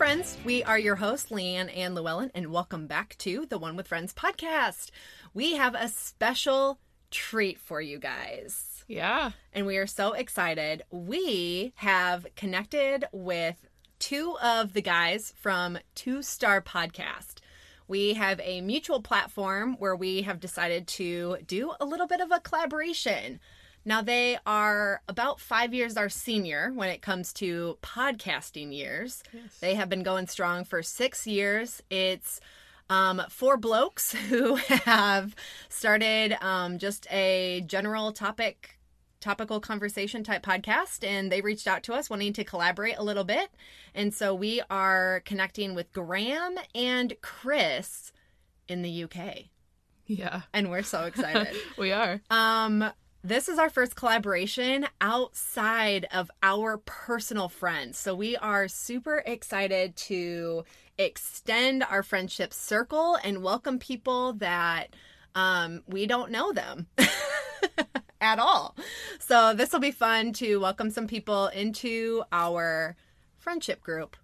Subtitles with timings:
[0.00, 0.38] friends.
[0.46, 4.14] We are your hosts, Leanne and Llewellyn, and welcome back to the One with Friends
[4.14, 4.90] podcast.
[5.34, 6.80] We have a special
[7.10, 8.82] treat for you guys.
[8.88, 9.32] Yeah.
[9.52, 10.84] And we are so excited.
[10.90, 13.56] We have connected with
[13.98, 17.40] two of the guys from Two Star Podcast.
[17.86, 22.30] We have a mutual platform where we have decided to do a little bit of
[22.30, 23.38] a collaboration.
[23.84, 29.22] Now, they are about five years our senior when it comes to podcasting years.
[29.32, 29.58] Yes.
[29.60, 31.82] They have been going strong for six years.
[31.90, 32.40] It's
[32.90, 35.34] um, four blokes who have
[35.68, 38.76] started um, just a general topic
[39.20, 43.22] topical conversation type podcast and they reached out to us wanting to collaborate a little
[43.22, 43.50] bit
[43.94, 48.12] and so we are connecting with graham and chris
[48.66, 49.14] in the uk
[50.06, 50.40] Yeah.
[50.54, 52.22] and we're so excited we are.
[52.30, 52.82] um
[53.22, 57.98] this is our first collaboration outside of our personal friends.
[57.98, 60.64] So we are super excited to
[60.96, 64.96] extend our friendship circle and welcome people that
[65.34, 66.86] um, we don't know them
[68.22, 68.74] at all.
[69.18, 72.96] So this will be fun to welcome some people into our
[73.38, 74.16] friendship group.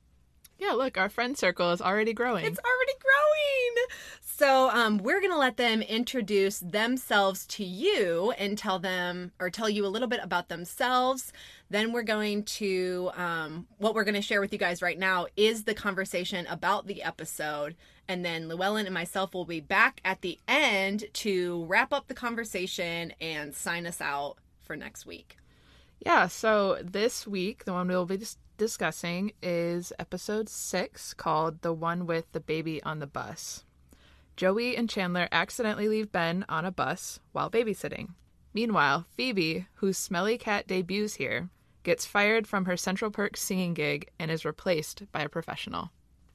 [0.58, 2.46] Yeah, look, our friend circle is already growing.
[2.46, 3.86] It's already growing.
[4.22, 9.68] So um, we're gonna let them introduce themselves to you and tell them or tell
[9.68, 11.32] you a little bit about themselves.
[11.70, 15.64] Then we're going to um, what we're gonna share with you guys right now is
[15.64, 17.76] the conversation about the episode,
[18.08, 22.14] and then Llewellyn and myself will be back at the end to wrap up the
[22.14, 25.38] conversation and sign us out for next week.
[25.98, 28.18] Yeah, so this week, the one we'll be
[28.56, 33.64] discussing is episode six called The One with the Baby on the Bus.
[34.36, 38.10] Joey and Chandler accidentally leave Ben on a bus while babysitting.
[38.52, 41.48] Meanwhile, Phoebe, whose smelly cat debuts here,
[41.82, 45.90] gets fired from her Central Perk singing gig and is replaced by a professional.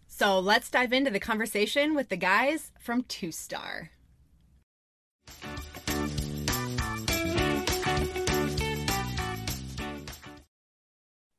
[0.07, 3.91] So let's dive into the conversation with the guys from Two Star.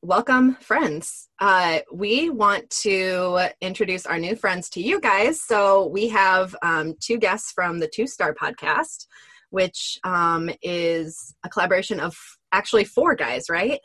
[0.04, 1.28] Welcome, friends.
[1.38, 5.40] Uh, we want to introduce our new friends to you guys.
[5.40, 9.06] So we have um, two guests from the Two Star podcast,
[9.50, 12.16] which um, is a collaboration of
[12.50, 13.78] actually four guys, right?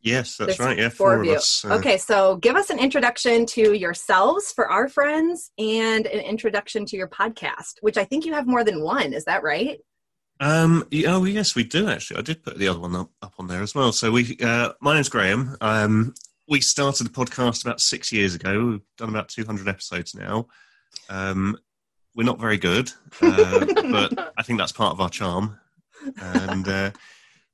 [0.00, 0.78] Yes, that's There's right.
[0.78, 1.34] Yeah, four four, of you.
[1.34, 1.62] us.
[1.62, 6.86] uh, Okay, so give us an introduction to yourselves for our friends and an introduction
[6.86, 9.12] to your podcast, which I think you have more than one.
[9.12, 9.78] Is that right?
[10.40, 12.18] Um, yeah, oh, yes, we do actually.
[12.18, 13.92] I did put the other one up, up on there as well.
[13.92, 15.56] So we, uh, my name's Graham.
[15.60, 16.14] Um,
[16.48, 18.66] we started the podcast about six years ago.
[18.66, 20.46] We've done about 200 episodes now.
[21.08, 21.56] Um,
[22.14, 22.90] we're not very good,
[23.22, 25.58] uh, but I think that's part of our charm.
[26.20, 26.90] And uh,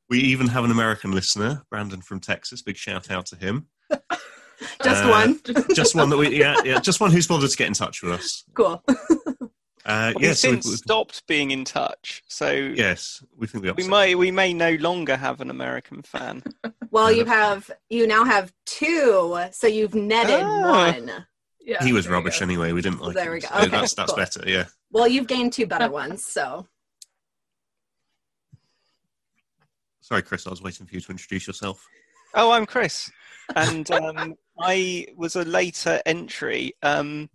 [0.09, 2.63] we even have an American listener, Brandon from Texas.
[2.63, 3.69] Big shout out to him.
[4.83, 5.41] Just Uh, one.
[5.75, 8.13] Just one that we, yeah, yeah, just one who's bothered to get in touch with
[8.13, 8.45] us.
[8.55, 8.83] cool.
[9.87, 13.65] Uh, We've yeah, so since we've- we've- stopped being in touch, so yes, we think
[13.65, 16.43] we, we may we may no longer have an American fan.
[16.93, 20.91] Well, you have you now have two, so you've netted Ah.
[20.93, 21.25] one.
[21.61, 22.45] Yeah, he was rubbish go.
[22.47, 22.73] anyway.
[22.73, 23.33] We didn't like There him.
[23.35, 23.47] we go.
[23.49, 24.17] so Okay, that's that's cool.
[24.17, 24.43] better.
[24.45, 24.65] Yeah.
[24.91, 26.67] Well, you've gained two better ones, so
[30.01, 30.47] Sorry, Chris.
[30.47, 31.87] I was waiting for you to introduce yourself.
[32.35, 33.11] Oh, I'm Chris,
[33.55, 36.73] and um, I was a later entry.
[36.83, 37.31] Um,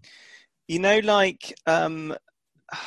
[0.68, 2.14] you know, like um,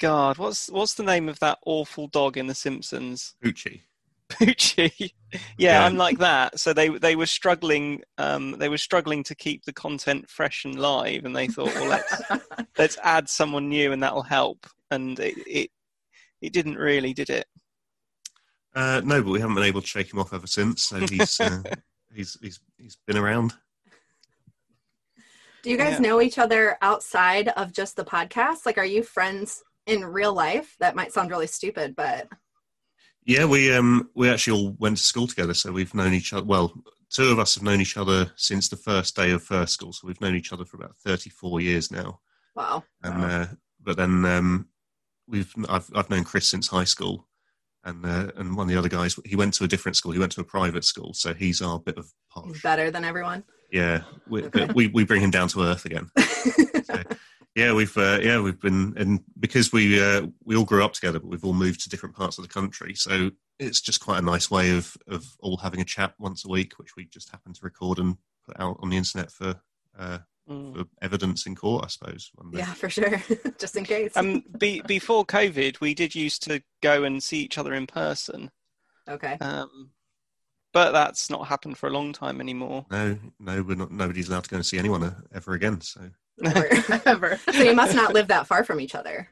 [0.00, 3.34] God, what's what's the name of that awful dog in The Simpsons?
[3.44, 3.84] Uchi.
[4.28, 5.12] Poochie.
[5.32, 5.84] yeah, Yeah.
[5.84, 6.58] I'm like that.
[6.58, 8.02] So they they were struggling.
[8.18, 11.88] Um, they were struggling to keep the content fresh and live, and they thought, well,
[11.88, 12.22] let's
[12.78, 14.66] let's add someone new, and that'll help.
[14.90, 15.70] And it it,
[16.40, 17.46] it didn't really, did it?
[18.74, 20.86] Uh, no, but we haven't been able to shake him off ever since.
[20.86, 21.62] So he's uh,
[22.14, 23.54] he's he's he's been around.
[25.64, 25.98] Do you guys Yeah.
[26.00, 28.66] know each other outside of just the podcast?
[28.66, 30.76] Like, are you friends in real life?
[30.78, 32.28] That might sound really stupid, but
[33.24, 36.44] Yeah, we um we actually all went to school together, so we've known each other.
[36.44, 36.74] Well,
[37.10, 40.06] two of us have known each other since the first day of first school, so
[40.06, 42.20] we've known each other for about thirty four years now.
[42.54, 42.84] wow.
[43.02, 43.28] And Wow.
[43.28, 43.46] uh,
[43.80, 44.68] but then um,
[45.26, 47.26] we've I've I've known Chris since high school,
[47.84, 50.12] and uh, and one of the other guys he went to a different school.
[50.12, 52.60] He went to a private school, so he's our bit of posh.
[52.62, 53.44] better than everyone.
[53.74, 54.66] Yeah, we, Okay.
[54.66, 56.10] but we we bring him down to earth again.
[57.56, 61.20] Yeah, we've uh, yeah we've been and because we uh, we all grew up together,
[61.20, 63.30] but we've all moved to different parts of the country, so
[63.60, 66.72] it's just quite a nice way of of all having a chat once a week,
[66.80, 69.60] which we just happen to record and put out on the internet for
[69.98, 70.18] uh,
[70.50, 70.74] Mm.
[70.76, 72.30] for evidence in court, I suppose.
[72.52, 73.22] yeah, for sure.
[73.58, 74.14] just in case.
[74.16, 78.50] Um, be, before COVID, we did used to go and see each other in person.
[79.08, 79.38] okay.
[79.40, 79.90] Um,
[80.74, 82.84] but that's not happened for a long time anymore.
[82.90, 83.90] No, no, we're not.
[83.90, 85.80] Nobody's allowed to go and see anyone uh, ever again.
[85.80, 86.02] So,
[86.44, 86.68] Or-
[87.06, 87.38] Ever.
[87.50, 89.28] so you must not live that far from each other.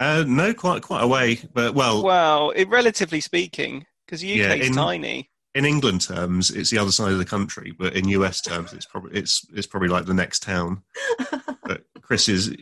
[0.00, 1.38] uh, no, quite quite away.
[1.54, 5.30] But well, Well, it, relatively speaking, because the UK is in- tiny.
[5.54, 7.72] in England terms, it's the other side of the country.
[7.76, 10.82] But in US terms, it's probably it's it's probably like the next town.
[11.68, 12.56] But Chris is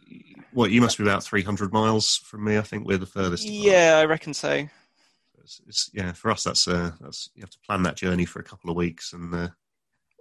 [0.53, 2.59] what you must be about three hundred miles from me.
[2.59, 3.45] I think we're the furthest.
[3.45, 3.61] apart.
[3.65, 4.67] Yeah, I reckon so.
[5.47, 6.11] It's, it's, yeah.
[6.13, 8.75] For us, that's uh, that's you have to plan that journey for a couple of
[8.75, 9.49] weeks and uh,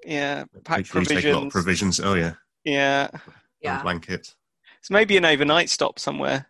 [0.05, 1.97] Yeah, pack make sure you take a lot of provisions.
[1.97, 1.99] provisions.
[1.99, 2.33] Oh yeah,
[2.63, 3.21] Yeah, and
[3.59, 3.81] Yeah.
[3.81, 4.35] blanket.
[4.79, 6.45] it's maybe an overnight stop somewhere.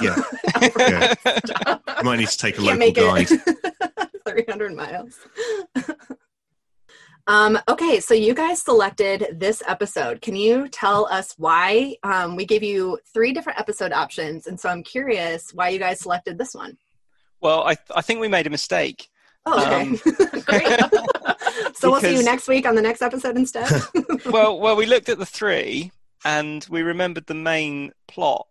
[0.00, 0.16] Yeah,
[0.78, 1.14] yeah.
[1.98, 3.28] You might need to take a Can't local guide.
[4.28, 5.16] 300 miles.
[7.28, 10.20] um, okay, so you guys selected this episode.
[10.22, 11.94] Can you tell us why?
[12.02, 16.00] Um, we gave you three different episode options, and so I'm curious why you guys
[16.00, 16.76] selected this one.
[17.42, 19.08] Well, I I think we made a mistake.
[19.44, 19.80] Oh, okay.
[19.82, 20.78] Um, Great.
[21.74, 23.68] so we'll see you next week on the next episode instead.
[24.26, 25.90] well, well, we looked at the three
[26.24, 28.46] and we remembered the main plot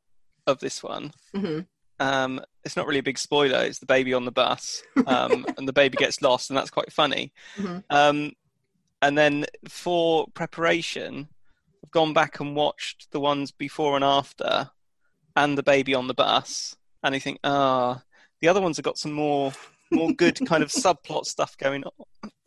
[0.45, 1.13] of this one.
[1.33, 1.65] Mhm.
[1.99, 3.59] Um, it's not really a big spoiler.
[3.63, 6.91] It's the baby on the bus, um, and the baby gets lost, and that's quite
[6.91, 7.31] funny.
[7.57, 7.83] Mhm.
[7.89, 8.33] Um,
[9.03, 11.29] and then for preparation,
[11.83, 14.71] I've gone back and watched the ones before and after,
[15.35, 18.01] and the baby on the bus, and I think, ah,
[18.41, 19.51] the other ones have got some more,
[19.91, 21.83] more good kind of subplot stuff going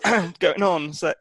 [0.05, 0.93] on, going on.
[0.93, 1.15] So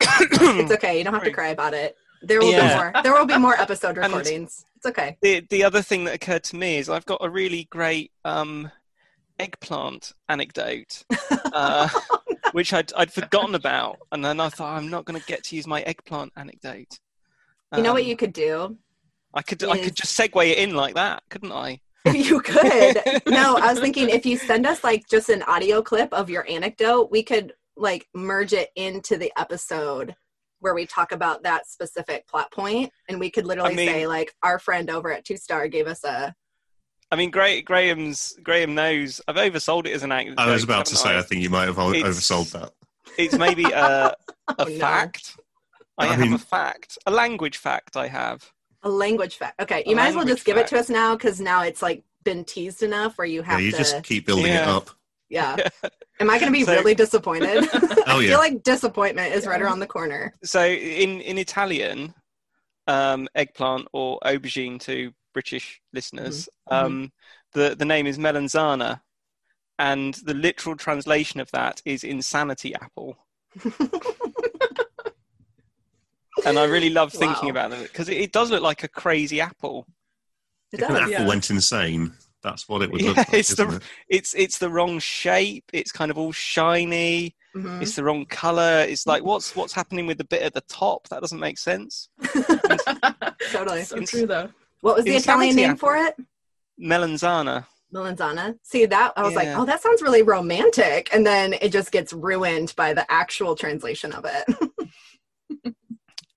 [0.00, 0.98] it's okay.
[0.98, 1.96] You don't have to cry about it.
[2.22, 2.68] There will Yeah.
[2.68, 3.02] be more.
[3.02, 4.64] There will be more episode recordings.
[4.76, 5.16] It's okay.
[5.22, 8.70] the the other thing that occurred to me is I've got a really great um,
[9.38, 11.04] eggplant anecdote,
[11.52, 11.88] uh,
[12.52, 15.56] which I'd I'd forgotten about, and then I thought I'm not going to get to
[15.56, 16.98] use my eggplant anecdote.
[17.76, 18.76] You know what Um, you could do?
[19.34, 21.80] I could I could just segue it in like that, couldn't I?
[22.14, 23.00] you could.
[23.26, 26.48] No, I was thinking if you send us like just an audio clip of your
[26.48, 30.14] anecdote, we could like merge it into the episode
[30.60, 34.06] where we talk about that specific plot point and we could literally I mean- say
[34.06, 36.34] like our friend over at Two Star gave us a
[37.10, 40.42] I mean, Gra- Graham's Graham knows I've oversold it as an anecdote.
[40.42, 42.72] I was about to say, haven't I think you might have It's- oversold that.
[43.16, 43.70] It's maybe a,
[44.48, 44.78] a Oh, no.
[44.78, 45.36] fact.
[45.96, 47.96] I, I have mean- a fact, a language fact.
[47.96, 48.52] I have.
[48.82, 49.60] A language fact.
[49.60, 51.62] Okay, you A might as well language just give it to us now because now
[51.62, 53.78] it's like been teased enough where you have Yeah, have you to.
[53.78, 54.90] just keep building it up.
[55.28, 55.56] yeah.
[56.20, 57.68] Am I going to be So- really disappointed?
[58.10, 60.32] Oh I feel like disappointment is right around the corner.
[60.42, 62.14] So in in Italian,
[62.86, 66.74] um, eggplant or aubergine to British listeners, Mhm.
[66.84, 67.12] um,
[67.52, 69.02] the the name is melanzana,
[69.78, 73.18] and the literal translation of that is insanity apple.
[76.46, 77.66] And I really love thinking Wow.
[77.68, 79.86] about it because it, it does look like a crazy apple.
[80.72, 81.26] It If an apple yeah.
[81.26, 82.12] went insane,
[82.42, 83.34] that's what it would Yeah, look like.
[83.34, 83.88] it's the- isn't it?
[84.08, 85.64] It's it's the wrong shape.
[85.72, 87.34] It's kind of all shiny.
[87.56, 87.80] Mhm.
[87.82, 88.84] It's the wrong color.
[88.88, 91.08] It's like what's what's happening with the bit at the top?
[91.08, 92.08] That doesn't make sense.
[93.50, 93.84] Totally.
[93.84, 94.50] so true though.
[94.80, 95.78] What was the Italian name apple.
[95.88, 96.14] for it?
[96.80, 97.66] Melanzana.
[97.92, 98.56] Melanzana.
[98.62, 99.12] See that?
[99.16, 101.08] I was like, oh, that sounds really romantic.
[101.12, 104.44] And then it just gets ruined by the actual translation of it.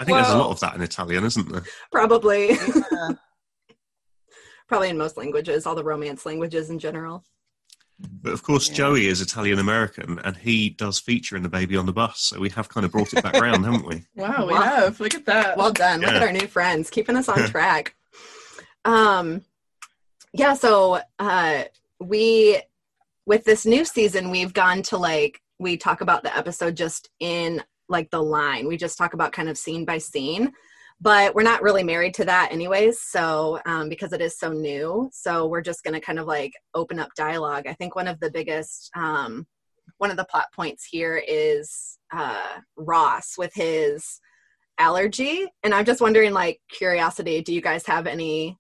[0.02, 1.64] I think there's a lot of that in Italian, isn't there?
[1.92, 2.50] Probably.
[2.54, 3.10] Yeah.
[4.68, 7.24] Probably in most languages, all the romance languages in general.
[8.00, 8.76] But of course, Yeah.
[8.76, 12.20] Joey is Italian American, and he does feature in the baby on the bus.
[12.22, 14.04] So we have kind of brought it back round, haven't we?
[14.16, 14.62] Wow, we Wow.
[14.62, 15.00] have.
[15.00, 15.56] Look at that.
[15.58, 16.00] Well done.
[16.02, 17.96] Look at our new friends keeping us on track.
[18.86, 19.44] Um
[20.34, 21.64] yeah, so uh
[22.00, 22.60] we
[23.28, 27.62] with this new season we've gone to like we talk about the episode just in
[27.92, 28.68] like the line.
[28.68, 30.52] We just talk about kind of scene by scene.
[31.00, 35.10] But we're not really married to that anyways, so um because it is so new.
[35.12, 37.66] So we're just going to kind of like open up dialogue.
[37.68, 39.48] I think one of the biggest um
[39.98, 44.22] one of the plot points here is uh Ross with his
[44.82, 48.58] allergy and i'm just wondering like curiosity do you guys have any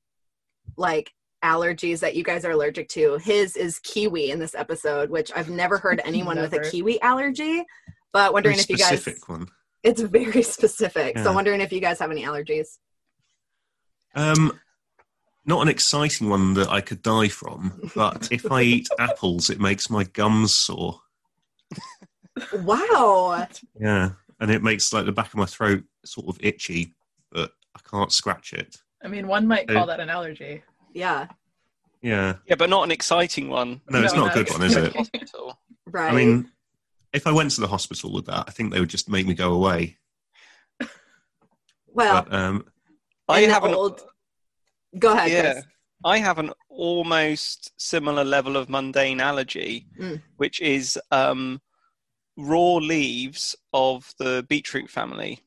[0.77, 1.11] like
[1.43, 5.49] allergies that you guys are allergic to his is kiwi in this episode which i've
[5.49, 7.63] never heard anyone with a kiwi allergy
[8.13, 9.47] but wondering Very if you guys specific one.
[9.83, 11.35] it's very specific so Yeah.
[11.35, 12.77] wondering if you guys have any allergies
[14.15, 14.59] Um,
[15.45, 19.59] not an exciting one that I could die from, but if I eat apples, it
[19.59, 20.99] makes my gums sore.
[22.53, 23.47] wow
[23.79, 26.95] Yeah, and it makes like the back of my throat sort of itchy,
[27.31, 28.77] but I can't scratch it.
[29.03, 30.63] I mean, one might Uh, call that an allergy.
[30.93, 31.27] yeah
[32.01, 33.81] Yeah, Yeah, but not an exciting one.
[33.89, 34.95] no, it's No, not a good one, is it?
[34.95, 35.59] Hospital.
[35.87, 36.51] right I mean,
[37.13, 39.33] if I went to the hospital with that, I think they would just make me
[39.33, 39.97] go away.
[41.87, 42.65] well But um,
[43.27, 44.01] I have an old-
[44.97, 45.51] go ahead yeah.
[45.53, 45.65] Chris.
[46.03, 50.21] I have an almost similar level of mundane allergy, Mm.
[50.37, 51.61] which is um,
[52.37, 55.39] raw leaves of the beetroot family.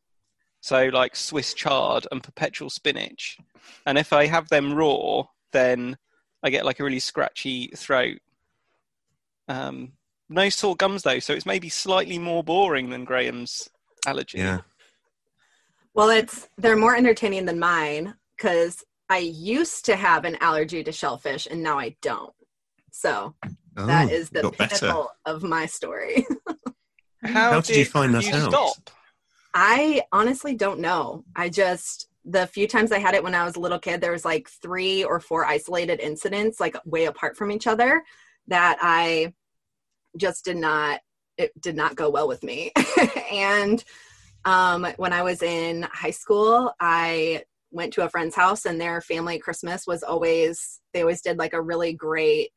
[0.60, 3.36] So, like Swiss chard and perpetual spinach.
[3.84, 5.96] And if I have them raw, then
[6.42, 8.18] I get like a really scratchy throat.
[9.48, 9.92] Um,
[10.28, 13.68] no sore gums though, so it's maybe slightly more boring than Graham's
[14.06, 14.38] allergy.
[14.38, 14.60] Yeah.
[15.94, 20.92] Well, it's they're more entertaining than mine because I used to have an allergy to
[20.92, 22.32] shellfish and now I don't.
[22.90, 23.34] So
[23.76, 24.76] Oh, that is the got better.
[24.78, 26.26] pinnacle of my story.
[27.24, 28.50] How did you find that you out?
[28.50, 28.90] Stop?
[29.54, 31.24] I honestly don't know.
[31.34, 34.12] I just the few times I had it when I was a little kid, there
[34.12, 38.02] was like three or four isolated incidents, like way apart from each other,
[38.48, 39.34] that I
[40.16, 41.00] just did not.
[41.36, 42.72] It did not go well with me.
[43.32, 43.82] and
[44.44, 49.00] um, when I was in high school, I went to a friend's house, and their
[49.00, 52.50] family Christmas was always they always did like a really great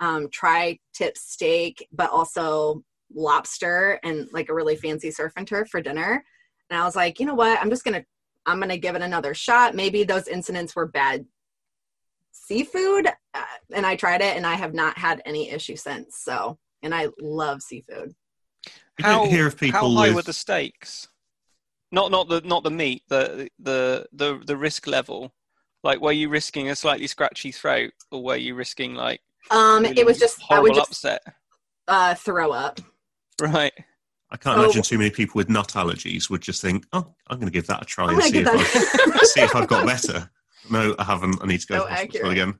[0.00, 2.82] um, tri-tip steak, but also
[3.14, 6.24] lobster and like a really fancy surf and turf for dinner.
[6.70, 7.60] And I was like, you know what?
[7.60, 8.04] I'm just gonna
[8.46, 9.74] I'm gonna give it another shot.
[9.74, 11.26] Maybe those incidents were bad
[12.32, 16.18] seafood, uh, and I tried it, and I have not had any issue since.
[16.18, 18.14] So, and I love seafood.
[18.98, 21.08] You don't hear of people how high with were the stakes?
[21.90, 25.34] Not not the not the meat, the the the the risk level.
[25.82, 30.00] Like, were you risking a slightly scratchy throat, or were you risking like Um, really
[30.00, 31.22] it was just I horrible would just upset?
[31.88, 32.80] uh, throw up.
[33.40, 33.72] Right.
[34.30, 37.38] I can't So- imagine too many people with nut allergies would just think, "Oh, I'm
[37.38, 39.20] going to give that a try I'm and see if, that.
[39.20, 40.30] I, see if I've got better."
[40.70, 41.42] No, I haven't.
[41.42, 42.32] I need to go So to hospital accurate.
[42.32, 42.58] again.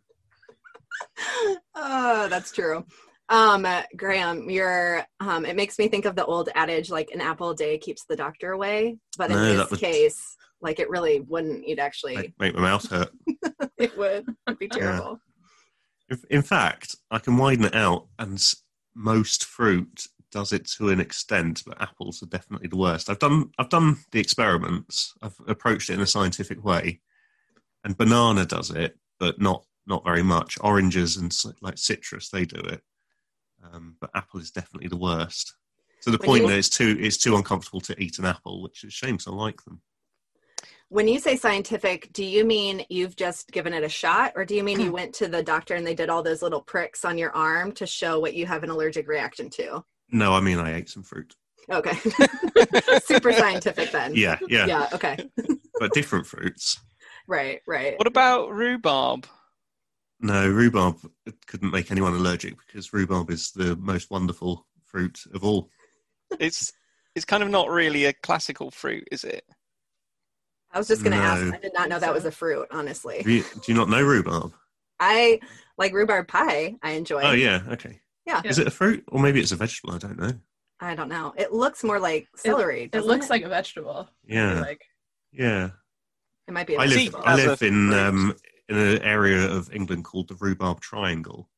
[1.75, 2.85] oh, that's true.
[3.29, 3.67] Um,
[3.97, 7.57] Graham, you're um, it makes me think of the old adage like an apple a
[7.57, 8.99] day keeps the doctor away.
[9.17, 11.67] But in No, this would- case, like it really wouldn't.
[11.67, 13.11] You'd actually Make, make my mouth hurt.
[13.79, 15.21] it would It'd be terrible.
[16.11, 18.57] In, in fact, I can widen it out, and s-
[18.95, 23.09] most fruit does it to an extent, but apples are definitely the worst.
[23.09, 25.15] I've done I've done the experiments.
[25.23, 27.01] I've approached it in a scientific way,
[27.85, 30.59] and banana does it, but not not very much.
[30.61, 32.83] Oranges and like citrus, they do it,
[33.73, 35.55] um, but apple is definitely the worst.
[36.01, 38.85] So the When point you- that too it's too uncomfortable to eat an apple, which
[38.85, 39.17] is a shame.
[39.19, 39.81] 'cause I like them.
[40.91, 44.55] When you say scientific, do you mean you've just given it a shot, or do
[44.55, 47.17] you mean you went to the doctor and they did all those little pricks on
[47.19, 49.83] your arm to show what you have an allergic reaction to?
[50.11, 51.35] No, I mean I ate some fruit.
[51.71, 51.95] Okay,
[53.05, 54.15] super scientific then.
[54.15, 54.89] Yeah, yeah, Yeah.
[54.93, 55.17] Okay.
[55.81, 56.79] but different fruits.
[57.27, 57.63] Right.
[57.67, 57.99] Right.
[57.99, 59.27] What about rhubarb?
[60.25, 60.97] No, rhubarb
[61.47, 65.69] couldn't make anyone allergic because rhubarb is the most wonderful fruit of all.
[66.41, 66.73] It's
[67.15, 69.45] it's kind of not really a classical fruit, is it?
[70.73, 71.43] I was just gonna ask.
[71.55, 72.67] I did not know that was a fruit.
[72.71, 74.55] Honestly, Do you, do you not know rhubarb?
[74.99, 75.41] I
[75.77, 76.77] like rhubarb pie.
[76.83, 77.21] I enjoy.
[77.23, 78.01] Oh yeah, okay.
[78.27, 78.41] Yeah.
[78.47, 79.95] Is it a fruit or maybe it's a vegetable?
[79.95, 80.33] I don't know.
[80.81, 81.35] I don't know.
[81.37, 82.85] It looks more like celery.
[82.85, 84.09] It doesn't looks like a vegetable.
[84.27, 84.81] Yeah, Like
[85.33, 85.69] yeah.
[86.49, 86.77] it might be.
[86.77, 87.15] A I live.
[87.15, 88.37] I as a live in um,
[88.69, 91.49] in an area of England called the Rhubarb Triangle,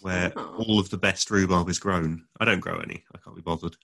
[0.00, 0.54] where Oh.
[0.66, 2.24] all of the best rhubarb is grown.
[2.40, 3.04] I don't grow any.
[3.14, 3.76] I can't be bothered.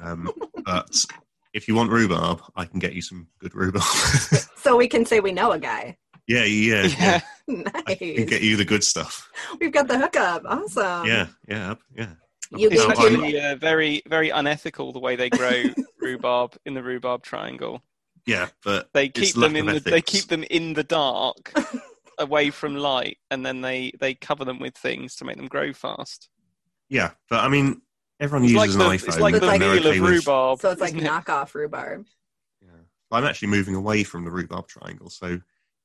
[0.00, 0.30] Um,
[0.64, 1.04] but
[1.52, 3.84] if you want rhubarb, I can get you some good rhubarb.
[4.60, 5.96] So we can say we know a guy.
[6.28, 7.20] yeah, yeah, yeah.
[7.86, 9.26] I can get you the good stuff.
[9.58, 10.42] We've got the hookup.
[10.44, 11.06] Awesome.
[11.06, 12.10] yeah, yeah, yeah.
[12.54, 15.62] You It's No, actually uh, very very unethical the way they grow
[15.98, 17.82] rhubarb in the rhubarb triangle.
[18.30, 21.52] Yeah, but They keep them in the they keep them in the dark,
[22.18, 25.72] away from light, and then they they cover them with things to make them grow
[25.72, 26.28] fast.
[26.88, 27.82] yeah, but I mean,
[28.20, 29.08] everyone It's uses like the an iPhone.
[29.08, 30.60] it's like the like- and meal okay of with- rhubarb.
[30.60, 31.10] So it's like isn't it?
[31.10, 32.06] knockoff rhubarb.
[32.62, 32.68] Yeah.
[33.10, 35.40] I'm actually moving away from the rhubarb triangle, so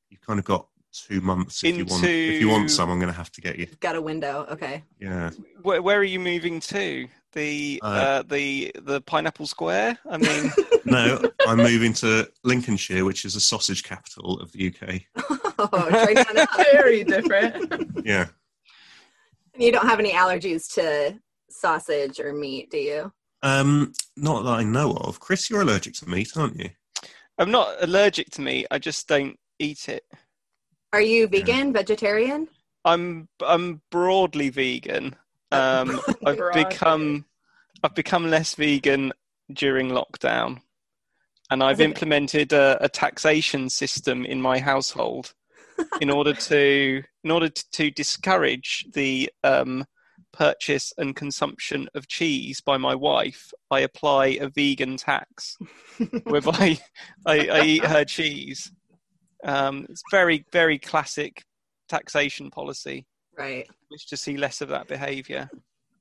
[0.10, 0.68] you've kind of got
[1.08, 2.04] two months if you want.
[2.04, 3.68] If you want Into- some, I'm going to have to get you.
[3.80, 4.46] Got a window.
[4.52, 4.84] Okay.
[5.00, 7.08] Yeah, Where, where are you moving to?
[7.34, 9.98] The uh, Uh, the the pineapple square.
[10.10, 10.52] I mean,
[10.86, 15.02] no, I'm moving to Lincolnshire, which is the sausage capital of the UK.
[15.58, 18.06] Oh, try that very different.
[18.06, 18.26] Yeah,
[19.58, 21.18] You don't have any allergies to
[21.50, 23.12] sausage or meat, do you?
[23.42, 25.22] um, not that I know of.
[25.22, 26.70] Chris, you're allergic to meat, aren't you?
[27.38, 28.68] I'm not allergic to meat.
[28.70, 30.04] I just don't eat it.
[30.96, 32.48] Are you vegan, vegetarian?
[32.86, 35.18] I'm I'm broadly vegan.
[35.52, 37.26] Um, I've become
[37.84, 39.12] I've become less vegan
[39.52, 40.62] during lockdown,
[41.52, 45.34] and I've implemented a, a taxation system in my household
[46.00, 49.84] in order to in order to, to discourage the um,
[50.32, 53.52] purchase and consumption of cheese by my wife.
[53.70, 55.58] I apply a vegan tax
[56.24, 56.80] whereby
[57.26, 58.72] I, I eat her cheese.
[59.44, 61.44] Um, it's very very classic
[61.88, 63.06] taxation policy.
[63.38, 63.68] Right.
[63.92, 65.50] Wish to see less of that behaviour.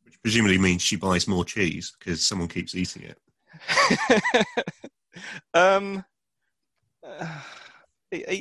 [0.04, 3.18] Which presumably means she buys more cheese because someone keeps eating it.
[5.54, 6.04] um,
[7.06, 7.38] uh,
[8.12, 8.34] are,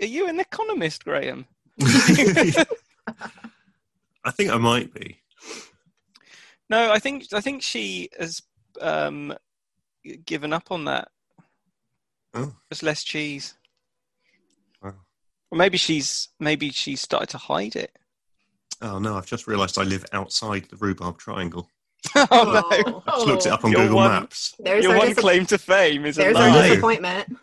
[0.00, 1.46] are you an economist, Graham?
[1.80, 2.64] I
[4.32, 5.20] think I might be.
[6.70, 8.42] No, I think I think she has
[8.80, 9.34] um,
[10.24, 11.08] given up on that.
[12.34, 12.54] Oh.
[12.70, 13.54] Just less cheese.
[15.50, 15.56] Wow.
[15.56, 17.96] Or maybe she's maybe she's started to hide it.
[18.82, 21.68] Oh no, I've just realised I live outside the rhubarb triangle.
[22.14, 22.62] oh no!
[22.86, 24.54] Oh, I just looked it up on Your Google one- Maps.
[24.58, 26.56] There's Your our, one dis- claim to fame is a there's I our know.
[26.60, 26.68] lie.
[26.68, 27.36] disappointment.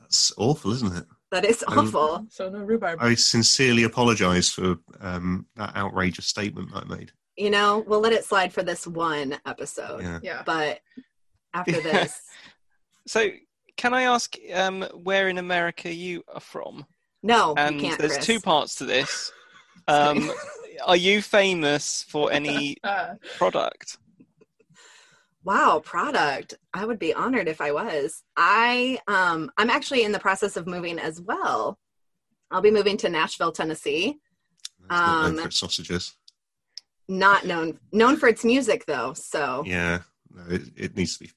[0.00, 1.04] That's awful, isn't it?
[1.30, 2.26] That is Um, awful.
[2.30, 3.02] So no rhubarb.
[3.02, 7.12] I sincerely apologise for um, that outrageous statement I made.
[7.36, 10.02] You know, we'll let it slide for this one episode.
[10.02, 10.18] Yeah.
[10.22, 10.42] yeah.
[10.44, 10.80] But
[11.54, 12.20] after this,
[13.06, 13.28] So,
[13.76, 16.84] can I ask um, where in America you are from?
[17.22, 17.98] No, And you can't.
[17.98, 18.26] there's Chris.
[18.26, 19.32] two parts to this.
[19.88, 20.30] Um,
[20.86, 23.98] are you famous for any Uh, product?
[25.44, 26.54] Wow, product.
[26.72, 28.22] I would be honored if I was.
[28.36, 31.78] I um I'm actually in the process of moving as well.
[32.52, 34.18] I'll be moving to Nashville, Tennessee.
[34.84, 36.14] It's not known Um, for sausages.
[37.08, 41.30] Not known known for its music though, so Yeah, no, it, it needs to be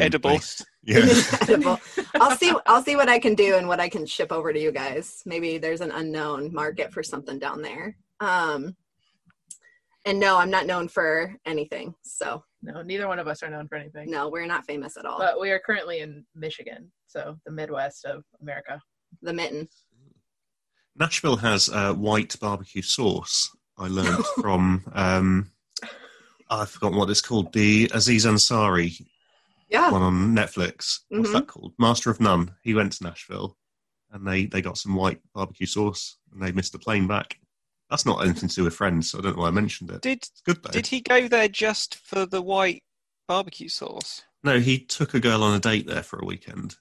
[0.00, 0.30] Edible.
[0.30, 0.64] food-based.
[0.84, 1.04] Yeah,
[1.42, 1.78] edible.
[2.14, 4.58] I'll see I'll see what I can do and what I can ship over to
[4.58, 5.22] you guys.
[5.26, 7.94] Maybe there's an unknown market for something down there.
[8.20, 8.74] Um
[10.06, 11.94] and no, I'm not known for anything.
[12.04, 14.10] So no, neither one of us are known for anything.
[14.10, 15.18] no, we're not famous at all.
[15.18, 18.80] But we are currently in Michigan, so the Midwest of America.
[19.20, 19.68] the mitten.
[20.96, 23.50] Nashville has uh, white barbecue sauce.
[23.76, 25.50] I learned from um,
[26.50, 27.52] I've forgotten what it's called.
[27.52, 29.04] The Aziz Ansari
[29.68, 29.90] Yeah.
[29.90, 31.00] one on Netflix.
[31.08, 31.32] What's Mhm.
[31.32, 31.74] that called?
[31.78, 32.54] Master of None.
[32.62, 33.56] He went to Nashville,
[34.10, 37.38] and they they got some white barbecue sauce, and they missed the plane back.
[37.90, 40.02] That's not anything to do with Friends, so I don't know why I mentioned it.
[40.02, 40.70] Did It's good though.
[40.70, 42.82] did he go there just for the white
[43.26, 44.22] barbecue sauce?
[44.42, 46.76] No, he took a girl on a date there for a weekend,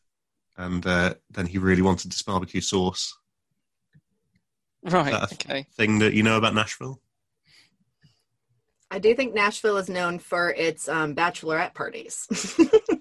[0.58, 3.18] and uh, then he really wanted this barbecue sauce.
[4.84, 5.14] Right.
[5.34, 5.64] Okay.
[5.76, 7.02] Thing that you know about Nashville?
[8.90, 12.28] I do think Nashville is known for its um, bachelorette parties.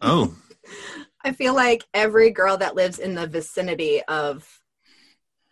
[0.02, 0.34] Oh,
[1.24, 4.60] I feel like every girl that lives in the vicinity of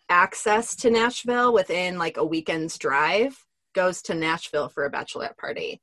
[0.09, 3.35] access to Nashville within like a weekend's drive
[3.73, 5.81] goes to Nashville for a bachelorette party.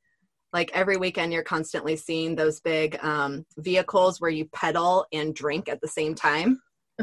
[0.52, 5.68] Like every weekend, you're constantly seeing those big um, vehicles where you pedal and drink
[5.68, 6.60] at the same time.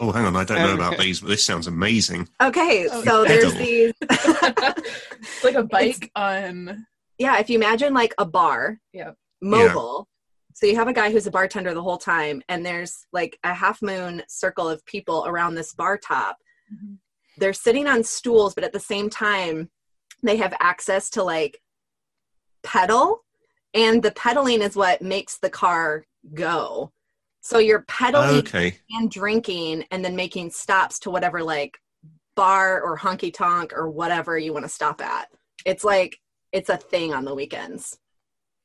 [0.00, 2.28] oh, hang on, I don't know Um, about these, but this sounds amazing.
[2.42, 3.50] Okay, Oh, so pedal.
[3.50, 3.92] there's these.
[4.00, 6.86] it's like a bike on.
[7.18, 9.16] yeah, if you imagine like a bar, Yep.
[9.42, 10.08] mobile.
[10.54, 13.52] So you have a guy who's a bartender the whole time, and there's like a
[13.52, 16.36] half moon circle of people around this bar top.
[17.38, 19.68] They're sitting on stools, but at the same time,
[20.22, 21.60] they have access to like
[22.62, 23.24] pedal,
[23.74, 26.92] and the pedaling is what makes the car go.
[27.44, 31.78] So you're pedaling Okay, and drinking, and then making stops to whatever like
[32.34, 35.28] bar or honky tonk or whatever you want to stop at.
[35.66, 36.18] It's like
[36.52, 37.98] it's a thing on the weekends,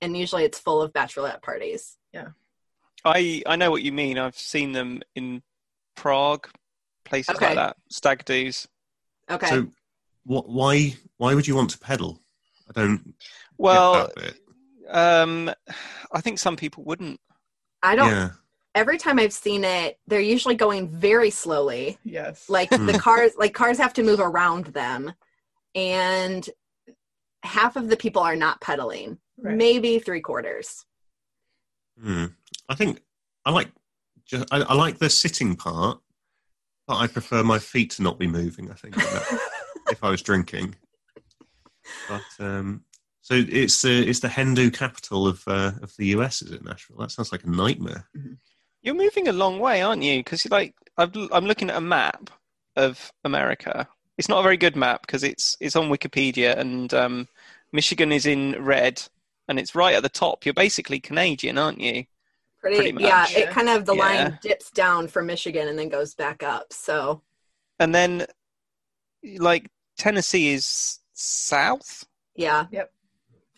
[0.02, 1.98] and usually it's full of bachelorette parties.
[2.14, 2.30] Yeah.
[3.04, 4.18] I I know what you mean.
[4.18, 5.42] I've seen them in
[5.96, 6.48] Prague,
[7.04, 7.48] places Okay.
[7.48, 7.76] like that.
[7.90, 8.66] Stag do's.
[9.30, 9.48] Okay.
[9.48, 9.68] so
[10.24, 10.48] what?
[10.50, 10.96] Why?
[11.18, 12.22] Why would you want to pedal?
[12.74, 13.14] I don't.
[13.58, 14.96] Well, get that bit.
[14.96, 15.52] um,
[16.14, 17.20] I think some people wouldn't.
[17.84, 18.08] I don't.
[18.10, 18.30] Yeah.
[18.76, 21.98] Every time I've seen it, they're usually going very slowly.
[22.04, 22.50] Yes.
[22.50, 22.86] Like Hmm.
[22.86, 25.14] the cars, like cars have to move around them,
[25.76, 26.48] and
[27.44, 29.18] half of the people are not pedaling.
[29.42, 29.56] Right.
[29.56, 30.86] Maybe three quarters.
[32.02, 32.26] Hmm.
[32.68, 33.02] I think
[33.46, 33.70] I like.
[34.26, 36.00] Just, I, I like the sitting part,
[36.88, 38.70] but I prefer my feet to not be moving.
[38.70, 40.76] I think if I was drinking.
[42.08, 42.84] But um,
[43.22, 46.64] so it's the it's the hen do capital of uh, of the US, is it
[46.64, 46.98] Nashville?
[46.98, 48.08] That sounds like a nightmare.
[48.82, 50.20] You're moving a long way, aren't you?
[50.20, 52.30] Because like I've, I'm looking at a map
[52.76, 53.88] of America.
[54.18, 57.28] It's not a very good map because it's it's on Wikipedia and um,
[57.72, 59.02] Michigan is in red
[59.48, 60.46] and it's right at the top.
[60.46, 62.06] You're basically Canadian, aren't you?
[62.60, 63.04] Pretty, Pretty much.
[63.04, 63.28] yeah.
[63.30, 64.00] It kind of the Yeah.
[64.02, 66.74] line dips down for Michigan and then goes back up.
[66.74, 67.22] So
[67.80, 68.26] And then
[69.38, 72.06] like Tennessee is south.
[72.36, 72.66] yeah.
[72.72, 72.92] Yep.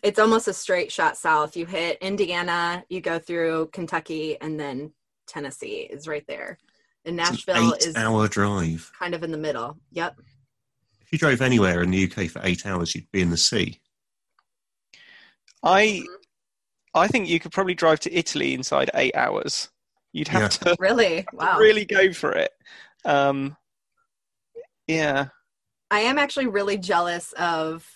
[0.02, 1.56] It's almost a straight shot south.
[1.56, 4.92] You hit Indiana, you go through Kentucky, and then
[5.32, 6.58] Tennessee is right there.
[7.04, 8.90] And Nashville an is eight-hour drive.
[8.98, 9.78] kind of in the middle.
[9.92, 10.16] Yep.
[11.00, 13.80] If you drove anywhere in the UK for eight hours, you'd be in the sea.
[15.62, 16.02] I
[16.94, 19.70] I think you could probably drive to Italy inside eight hours.
[20.12, 20.48] You'd have Yeah.
[20.48, 21.26] to Really?
[21.32, 21.58] Wow.
[21.58, 22.50] really go for it.
[23.04, 23.56] Um,
[24.86, 25.28] yeah.
[25.90, 27.86] I am actually really jealous of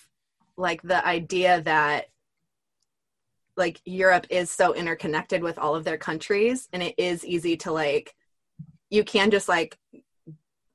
[0.56, 2.06] like the idea that
[3.56, 7.72] like Europe is so interconnected with all of their countries and it is easy to
[7.72, 8.14] like
[8.90, 9.78] you can just like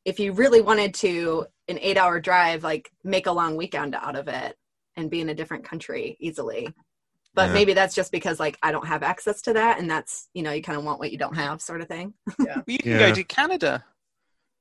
[0.03, 4.15] if you really wanted to an 8 hour drive like make a long weekend out
[4.15, 4.57] of it
[4.97, 6.73] and be in a different country easily.
[7.33, 7.53] But Yeah.
[7.53, 10.51] maybe that's just because like I don't have access to that and that's you know
[10.51, 12.13] you kind of want what you don't have sort of thing.
[12.67, 12.99] You can Yeah.
[13.09, 13.85] go to Canada.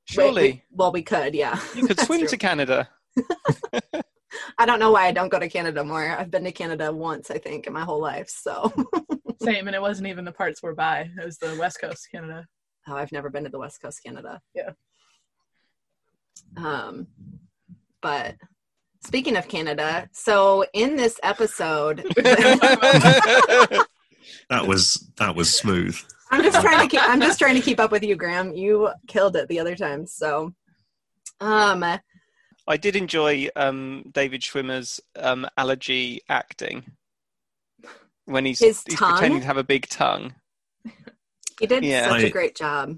[0.09, 1.59] Wait, Surely we- well we could, yeah.
[1.75, 2.27] you could swim true.
[2.29, 2.89] to Canada.
[4.57, 6.03] I don't know why I don't go to Canada more.
[6.17, 8.29] I've been to Canada once, I think, in my whole life.
[8.29, 8.71] So,
[9.41, 11.09] Same, and it wasn't even the parts we're by.
[11.19, 12.45] It was the West Coast Canada.
[12.87, 14.39] oh, I've never been to the West Coast, Canada.
[14.53, 14.71] Yeah.
[16.57, 17.07] Um,
[18.01, 18.35] but
[19.03, 22.05] speaking of Canada, so in this episode,
[24.49, 25.97] That was that was smooth.
[26.29, 27.01] I'm just trying to keep.
[27.03, 28.53] I'm just trying to keep up with you, Graham.
[28.53, 30.05] You killed it the other time.
[30.05, 30.53] So,
[31.39, 31.83] um,
[32.71, 36.83] I did enjoy um, David Schwimmer's um, allergy acting
[38.25, 39.11] when he's, His he's tongue?
[39.13, 40.33] pretending to have a big tongue.
[41.59, 42.07] he did Yeah.
[42.09, 42.97] such a I- great job.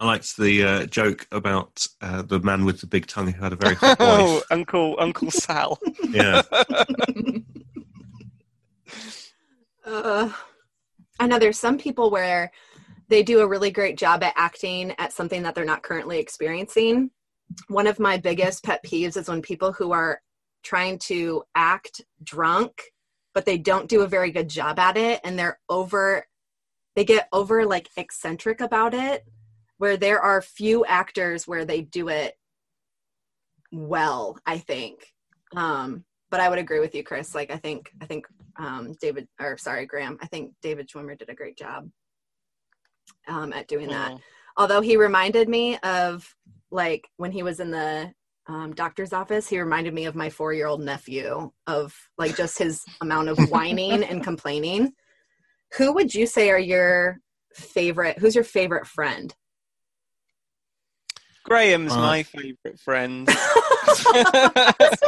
[0.00, 3.52] I liked the uh, joke about uh, the man with the big tongue who had
[3.52, 4.42] a very hot oh, wife.
[4.50, 5.78] Uncle Uncle Sal.
[6.10, 6.42] Yeah,
[9.86, 10.30] Uh,
[11.20, 12.50] I know there's some people where
[13.08, 17.10] they do a really great job at acting at something that they're not currently experiencing.
[17.68, 20.20] One of my biggest pet peeves is when people who are
[20.62, 22.82] trying to act drunk,
[23.34, 26.26] but they don't do a very good job at it and they're over,
[26.96, 29.24] they get over like eccentric about it,
[29.78, 32.34] where there are few actors where they do it
[33.72, 35.12] well, I think.
[35.54, 37.34] Um, but I would agree with you, Chris.
[37.34, 38.26] Like, I think, I think
[38.58, 40.18] um, David, or sorry, Graham.
[40.22, 41.88] I think David Schwimmer did a great job
[43.28, 44.12] um, at doing that.
[44.12, 44.20] Oh.
[44.56, 46.34] Although he reminded me of
[46.74, 48.12] like when he was in the
[48.48, 53.28] um, doctor's office, he reminded me of my four-year-old nephew of like just his amount
[53.28, 54.92] of whining and complaining.
[55.78, 57.20] Who would you say are your
[57.54, 58.18] favorite?
[58.18, 59.32] Who's your favorite friend?
[61.44, 63.28] Graham's Uh, my favourite friend.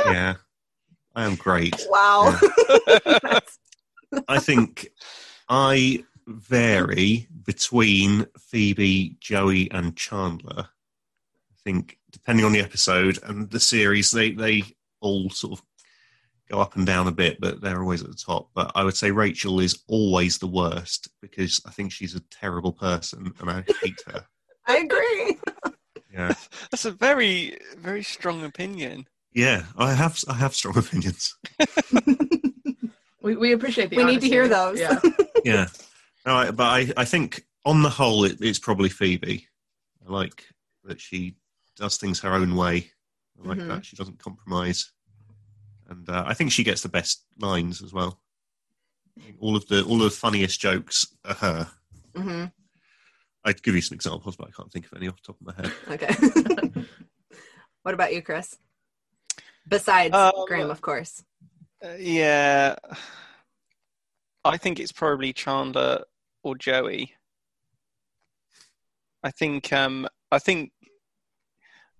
[0.07, 0.35] yeah.
[1.14, 1.74] I am great.
[1.88, 2.38] wow.
[2.96, 3.59] That's-
[4.29, 4.88] I think
[5.48, 10.68] I vary between Phoebe, Joey, and Chandler.
[11.66, 14.62] I think depending on the episode and the series, they they
[15.00, 15.64] all sort of
[16.48, 18.50] go up and down a bit, but they're always at the top.
[18.55, 22.70] But I would say Rachel is always the worst because I think she's a terrible
[22.72, 24.24] person and I hate her.
[24.68, 25.38] I agree.
[26.12, 26.35] Yeah,
[26.70, 29.09] That's a very very strong opinion.
[29.33, 29.64] yeah.
[29.76, 31.37] I have I have strong opinions.
[33.20, 34.79] We, we appreciate the We need to hear those.
[34.79, 35.00] Yeah.
[35.44, 35.66] Yeah,
[36.24, 39.48] no, I, but I, I think on the whole, it, it's probably Phoebe.
[40.07, 40.44] I like
[40.85, 41.35] that she
[41.77, 42.91] does things her own way.
[43.43, 43.69] I like Mhm.
[43.69, 44.93] that she doesn't compromise,
[45.89, 48.21] and uh, I think she gets the best lines as well.
[49.41, 51.71] All of the all of the funniest jokes are her.
[52.15, 52.45] hmm
[53.45, 55.47] I'd give you some examples, but I can't think of any off the top of
[55.47, 55.73] my head.
[55.89, 56.73] Okay.
[57.83, 58.57] what about you, Chris?
[59.69, 61.23] Besides Um, Graham, of course.
[61.85, 62.75] Uh, yeah,
[64.45, 66.05] I think it's probably Chandler
[66.43, 67.15] or Joey.
[69.23, 70.73] I think um, I think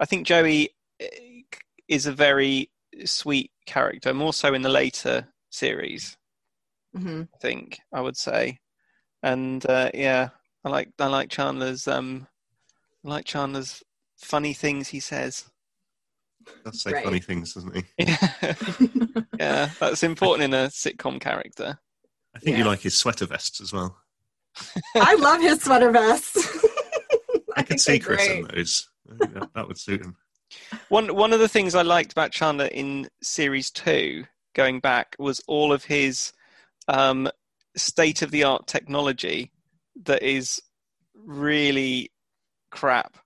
[0.01, 1.43] I think Joey eh,
[1.89, 2.71] is a very
[3.05, 6.17] sweet character, more so in the later series.
[6.95, 8.59] hmm I think I would say,
[9.23, 10.31] and uh, yeah,
[10.65, 12.27] I like I like Chandler's um,
[13.05, 13.83] I like Chandler's
[14.19, 15.51] funny things he says.
[16.65, 17.05] Does say Right.
[17.05, 17.85] funny things, doesn't he?
[17.99, 18.55] Yeah,
[19.39, 21.79] yeah, that's important in a sitcom character.
[22.35, 23.97] I think you like his sweater vests as well.
[24.95, 26.37] I love his sweater vest.
[27.57, 28.89] I could see think they're Chris in those.
[29.09, 30.17] That, that would suit him.
[30.89, 35.41] One one of the things I liked about Chandler in series two, going back, was
[35.47, 36.33] all of his
[36.89, 37.29] um,
[37.77, 39.53] state of the art technology
[40.05, 40.61] that is
[41.15, 42.13] really
[42.71, 43.17] crap.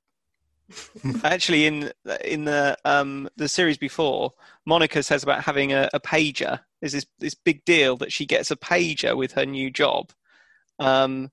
[1.25, 1.93] Actually, in
[2.25, 4.31] in the um, the series before,
[4.65, 6.61] Monica says about having a, a pager.
[6.81, 10.13] There's this this big deal that she gets a pager with her new job,
[10.79, 11.31] um,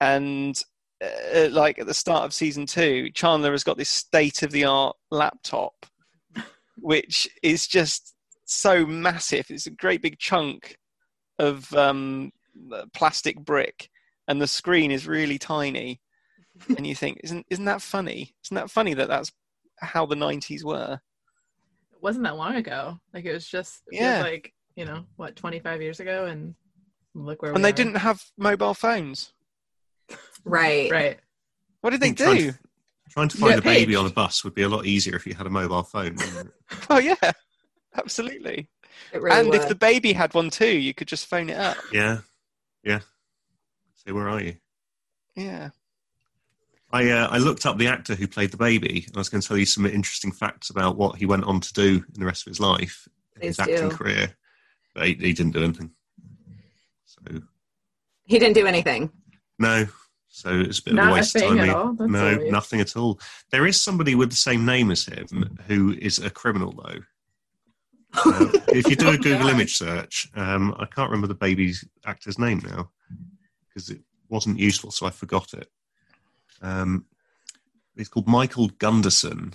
[0.00, 0.60] and
[1.02, 4.64] uh, like at the start of season two, Chandler has got this state of the
[4.64, 5.86] art laptop,
[6.78, 9.46] which is just so massive.
[9.50, 10.76] It's a great big chunk
[11.38, 12.32] of um,
[12.92, 13.88] plastic brick,
[14.28, 16.00] and the screen is really tiny.
[16.76, 18.34] and you think, isn't isn't that funny?
[18.44, 19.32] Isn't that funny that that's
[19.78, 21.00] how the '90s were?
[21.92, 22.98] It wasn't that long ago.
[23.14, 24.20] Like it was just it Yeah.
[24.20, 26.54] like, you know, what, 25 years ago and
[27.14, 27.72] look where And they are.
[27.72, 29.32] didn't have mobile phones.
[30.44, 30.90] Right.
[30.90, 31.18] Right.
[31.80, 32.52] What did they I'm trying do?
[32.52, 32.58] to-
[33.10, 33.98] Trying to find get a baby paged.
[33.98, 36.16] on a bus would be a lot easier if you had a mobile phone.
[36.88, 37.16] Oh yeah,
[37.96, 38.68] absolutely.
[39.12, 41.76] Really and if the baby had one too, you could just phone it up.
[41.92, 42.18] yeah,
[42.84, 43.00] yeah.
[43.96, 44.54] Say, where are you?
[45.34, 45.70] Yeah.
[46.92, 49.40] I uh, I looked up the actor who played the baby, and I was going
[49.40, 52.26] to tell you some interesting facts about what he went on to do in the
[52.26, 53.08] rest of his life,
[53.40, 54.36] his Please acting career.
[54.94, 55.90] But he, he didn't do anything.
[57.06, 57.20] So
[58.24, 59.10] he didn't do anything.
[59.58, 59.86] no,
[60.32, 61.58] so it's a bit Not of a a waste of time.
[61.60, 61.92] at all?
[61.94, 63.20] That's no, so nothing at all.
[63.50, 67.00] There is somebody with the same name as him who is a criminal, though.
[68.14, 69.52] Uh, if you do a Oh, Google God.
[69.54, 72.90] image search, um, I can't remember the baby's actor's name now
[73.68, 75.68] because it wasn't useful, so I forgot it.
[76.62, 77.06] Um,
[77.96, 79.54] he's called Michael Gunderson.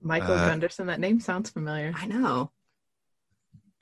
[0.00, 0.86] Michael Uh, Gunderson.
[0.88, 1.92] That name sounds familiar.
[1.96, 2.50] I know.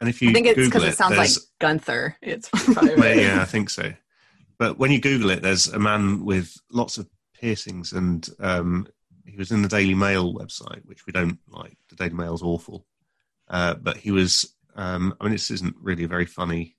[0.00, 2.16] And if you I think it's Google because it, it sounds like Gunther.
[2.22, 3.16] It's probably right.
[3.16, 3.92] yeah, I think so.
[4.62, 8.86] But when you Google it, there's a man with lots of piercings, and um,
[9.26, 11.76] he was in the Daily Mail website, which we don't like.
[11.88, 12.86] The Daily Mail's awful.
[13.48, 16.76] Uh, but he was, um, I mean, this isn't really a very funny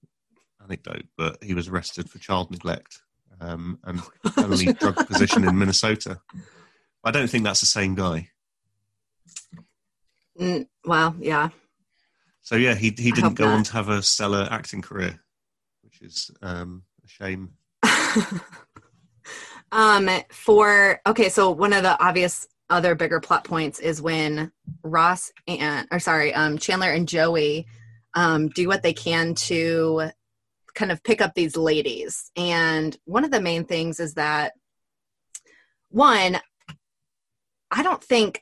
[0.63, 3.01] anecdote, but he was arrested for child neglect
[3.41, 4.01] um, and
[4.33, 6.21] felony drug possession in Minnesota.
[7.03, 8.29] I don't think that's the same guy.
[10.39, 11.49] Mm, well, yeah.
[12.43, 15.19] So yeah, he he didn't hope go on to have a stellar acting career,
[15.81, 17.55] which is um, a shame.
[19.71, 24.51] um for okay so one of the obvious other bigger plot points is when
[24.83, 27.65] ross and or sorry um chandler and joey
[28.13, 30.09] um do what they can to
[30.73, 32.31] kind of pick up these ladies.
[32.35, 34.53] And one of the main things is that
[35.89, 36.39] one
[37.69, 38.41] i don't think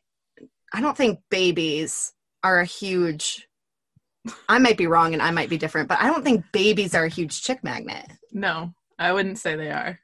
[0.74, 3.46] i don't think babies are a huge
[4.48, 7.04] i might be wrong and i might be different but i don't think babies are
[7.04, 8.10] a huge chick magnet.
[8.32, 10.00] No, I wouldn't say they are.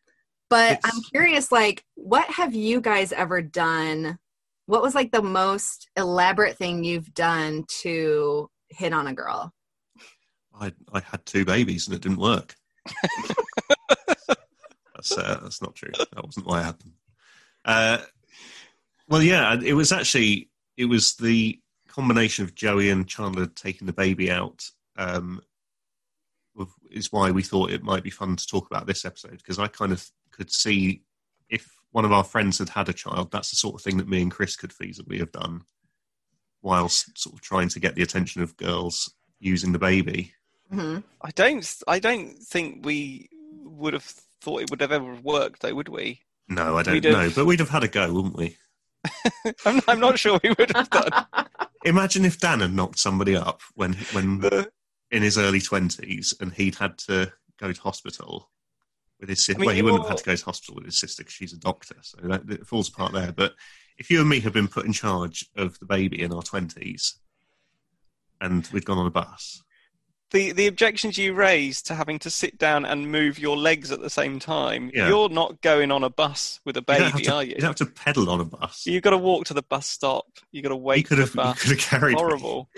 [0.50, 4.18] but It's- I'm curious, like, what have you guys ever done?
[4.66, 9.54] What was like the most elaborate thing you've done to hit on a girl?
[10.60, 12.56] I I had two babies and it didn't work.
[14.96, 15.92] that's uh, that's not true.
[15.98, 16.94] That wasn't why it happened.
[17.66, 18.00] Uh,
[19.08, 23.94] well, yeah, it was actually it was the combination of Joey and Chandler taking the
[23.94, 24.70] baby out.
[24.98, 25.47] Um, of-
[26.92, 29.68] is why we thought it might be fun to talk about this episode because I
[29.68, 31.04] kind of could see
[31.50, 34.10] if one of our friends had had a child, that's the sort of thing that
[34.10, 35.64] me and Chris could feasibly have done,
[36.62, 40.34] whilst sort of trying to get the attention of girls using the baby.
[40.72, 41.76] hmm I don't.
[41.88, 43.30] I don't think we
[43.64, 44.04] would have
[44.42, 46.22] thought it would have ever worked, though, would we?
[46.50, 48.58] No, I don't We'd have- know, but we'd have had a go, wouldn't we?
[49.66, 51.26] I'm, I'm not sure we would have done.
[51.86, 54.70] Imagine if Dan had knocked somebody up when when The,
[55.12, 58.50] in his early twenties, and he'd had to go to hospital
[59.20, 59.60] with his sister.
[59.60, 61.34] I mean, well, he wouldn't have had to go to hospital with his sister because
[61.34, 63.32] she's a doctor, so that it falls apart there.
[63.32, 63.54] But
[63.98, 67.16] if you and me had been put in charge of the baby in our twenties,
[68.42, 69.64] and we'd gone on a bus,
[70.32, 74.02] the the objections you raise to having to sit down and move your legs at
[74.02, 74.92] the same time.
[74.94, 75.08] Yeah.
[75.08, 77.56] You're not going on a bus with a you baby, to, are you?
[77.56, 78.86] would have to pedal on a bus.
[78.86, 80.26] You've got to walk to the bus stop.
[80.52, 82.18] You've got to you wait could for have the you could have carried.
[82.18, 82.70] Horrible.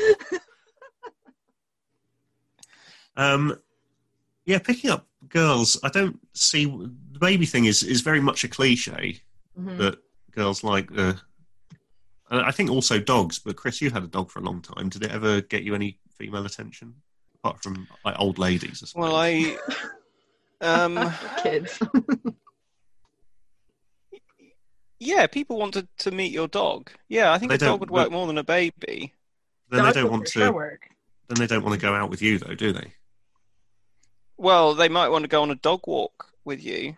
[3.20, 3.60] Um,
[4.46, 5.78] yeah, picking up girls.
[5.84, 9.20] I don't see the baby thing is is very much a cliche
[9.56, 9.98] hmm that
[10.32, 10.90] girls like.
[10.98, 11.14] Uh,
[12.32, 13.40] I think also dogs.
[13.40, 14.88] But Chris, you had a dog for a long time.
[14.90, 16.94] Did it ever get you any female attention
[17.44, 18.94] apart from like old ladies?
[18.96, 19.00] I?
[19.00, 19.58] Well, I.
[20.62, 21.80] Um, Kids.
[25.00, 26.90] yeah, people wanted to meet your dog.
[27.08, 29.14] Yeah, I think They a dog would work but- more than a baby.
[29.70, 30.52] then they don't want to.
[30.52, 30.88] work.
[31.28, 32.94] Then they don't want to go out with you, though, do they?
[34.40, 36.96] Well, they might want to go on a dog walk with you,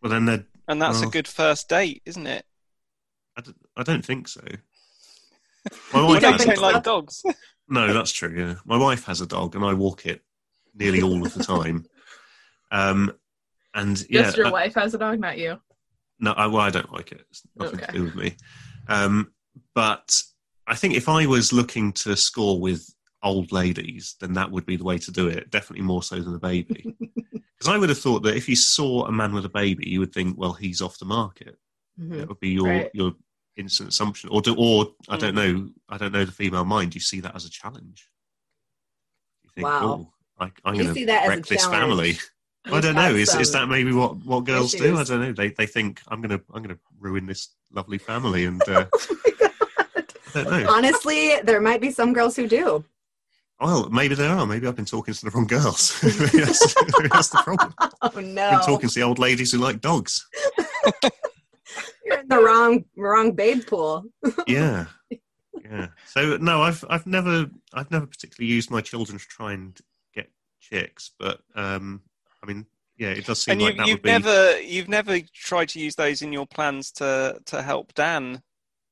[0.00, 0.44] Well, then they're.
[0.68, 2.46] and that's Well- a good first date, isn't it?
[3.36, 4.40] I don't, I don't think so.
[5.92, 6.74] My You wife don't has a think dog.
[6.74, 7.22] like dogs.
[7.72, 8.34] No, that's true.
[8.36, 10.22] Yeah, my wife has a dog, and I walk it
[10.74, 11.86] nearly all of the time.
[12.72, 13.12] Um,
[13.74, 15.60] and yeah, Just your uh, wife has a dog, not you.
[16.20, 17.24] No, I, well, I don't like it.
[17.30, 17.92] It's nothing to Okay.
[17.98, 18.36] do with me.
[18.86, 19.32] Um,
[19.74, 20.20] but
[20.68, 22.88] I think if I was looking to score with
[23.22, 25.50] old ladies, then that would be the way to do it.
[25.50, 26.94] Definitely more so than a baby.
[27.58, 30.00] Because I would have thought that if you saw a man with a baby, you
[30.00, 31.58] would think, well, he's off the market.
[32.00, 32.16] Mhm.
[32.16, 32.90] That would be your Right.
[32.94, 33.12] your
[33.56, 34.30] instant assumption.
[34.30, 35.36] Or do, or I don't Mm.
[35.64, 35.70] know.
[35.90, 36.94] I don't know the female mind.
[36.94, 38.08] You see that as a challenge.
[39.44, 39.82] You think, Wow.
[39.82, 41.82] oh, I, I'm going to wreck this challenge.
[41.90, 42.18] family.
[42.64, 43.14] I don't know.
[43.14, 44.96] Is is that maybe what, what girls do?
[44.96, 45.32] I don't know.
[45.34, 49.32] They they think I'm gonna I'm gonna ruin this lovely family, and uh, Oh my
[49.38, 50.14] God.
[50.28, 50.70] I don't know.
[50.70, 52.84] Honestly, there might be some girls who do.
[53.60, 54.46] Well, maybe there are.
[54.46, 55.98] Maybe I've been talking to the wrong girls.
[56.02, 57.74] maybe, that's, maybe that's the problem.
[57.80, 58.50] Oh I've no!
[58.50, 60.26] been talking to the old ladies who like dogs.
[62.04, 64.04] You're in the wrong wrong babe pool.
[64.46, 64.86] yeah,
[65.62, 65.88] yeah.
[66.06, 69.78] So no, I've I've never I've never particularly used my children to try and
[70.14, 72.00] get chicks, but um,
[72.42, 74.08] I mean, yeah, it does seem And like you, that you've would be.
[74.10, 78.42] never you've never tried to use those in your plans to to help Dan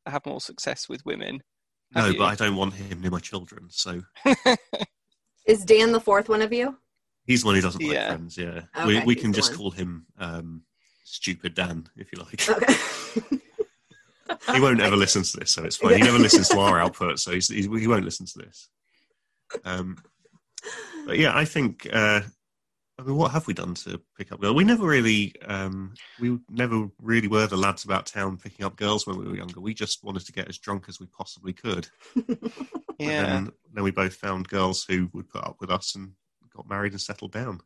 [0.07, 1.41] have more success with women.
[1.94, 2.18] No, you?
[2.18, 3.66] but I don't want him near my children.
[3.70, 4.03] So
[5.46, 6.77] Is Dan the fourth one of you?
[7.24, 8.09] he's the one who doesn't like Yeah.
[8.09, 8.37] friends.
[8.38, 9.59] Yeah, Okay, we we he's can the just one.
[9.59, 10.62] call him um,
[11.05, 12.48] stupid Dan if you like.
[12.48, 12.74] Okay.
[14.55, 15.96] he won't ever listen to this, so it's fine.
[15.96, 18.68] He never listens to our output, so he's, he's, he won't listen to this.
[19.64, 19.96] Um,
[21.07, 21.87] but yeah, I think.
[21.92, 22.20] Uh,
[22.99, 24.57] I mean, what have we done to pick up girls?
[24.57, 29.07] We never really, um, we never really were the lads about town picking up girls
[29.07, 29.61] when we were younger.
[29.61, 31.89] We just wanted to get as drunk as we possibly could.
[32.99, 33.09] Yeah.
[33.09, 36.13] And then, then we both found girls who would put up with us and
[36.55, 37.61] got married and settled down.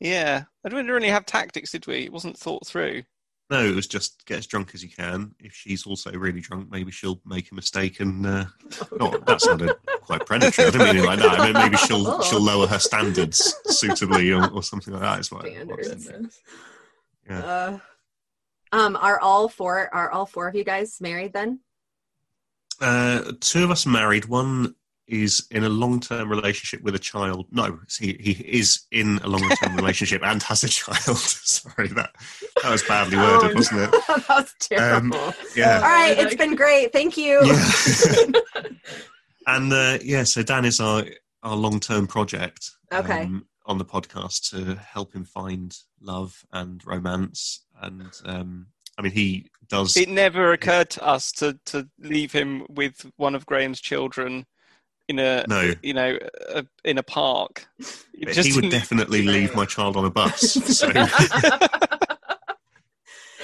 [0.00, 0.44] Yeah.
[0.64, 2.04] I didn't really have tactics, did we?
[2.04, 3.04] It wasn't thought through.
[3.52, 5.34] No, it was just get as drunk as you can.
[5.38, 8.46] If she's also really drunk, maybe she'll make a mistake and uh,
[8.98, 10.68] not that sounded quite predatory.
[10.68, 11.38] I didn't mean it like that.
[11.38, 15.20] I mean maybe she'll she'll lower her standards suitably or, or something like that.
[15.20, 15.46] Is what.
[15.46, 16.40] Standards.
[17.28, 17.44] Yeah.
[17.44, 17.78] Uh,
[18.72, 21.60] um, are all four are all four of you guys married then?
[22.80, 24.24] Uh, two of us married.
[24.24, 24.76] One
[25.08, 27.46] is in a long-term relationship with a child.
[27.50, 30.98] No, he he is in a long-term relationship and has a child.
[31.18, 32.10] Sorry, that
[32.62, 33.90] that was badly worded, Oh, wasn't it?
[34.08, 35.18] that was terrible.
[35.18, 35.76] Um, Yeah.
[35.76, 36.92] all right, it's been great.
[36.92, 37.40] Thank you.
[37.44, 38.32] Yeah.
[39.46, 41.04] and uh, yeah, so Dan is our
[41.42, 42.70] our long term project.
[42.92, 43.22] Okay.
[43.22, 48.66] um, on the podcast to help him find love and romance, and um,
[48.98, 49.96] I mean he does.
[49.96, 54.46] It never occurred to us to, to leave him with one of Graham's children
[55.12, 56.18] in a no, you know
[56.54, 57.66] a, in a park.
[57.78, 60.54] It but just he would didn't- definitely leave my child on a bus.
[60.72, 60.88] So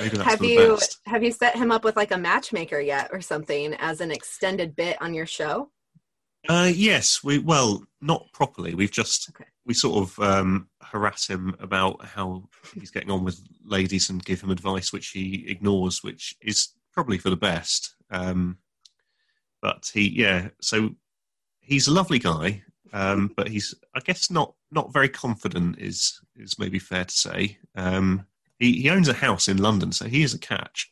[0.00, 0.98] maybe that's have you best.
[1.06, 4.76] have you set him up with like a matchmaker yet or something as an extended
[4.76, 5.70] bit on your show?
[6.48, 8.74] Uh, yes, we well not properly.
[8.74, 9.44] We've just Okay.
[9.66, 14.40] we sort of um, harass him about how he's getting on with ladies and give
[14.40, 17.94] him advice which he ignores, which is probably for the best.
[18.10, 18.58] Um,
[19.60, 20.90] but he, yeah, so
[21.68, 26.58] he's a lovely guy, um, but he's I guess not not very confident is is
[26.58, 27.58] maybe fair to say.
[27.76, 28.26] Um,
[28.58, 30.90] he he owns a house in London, so he is a catch,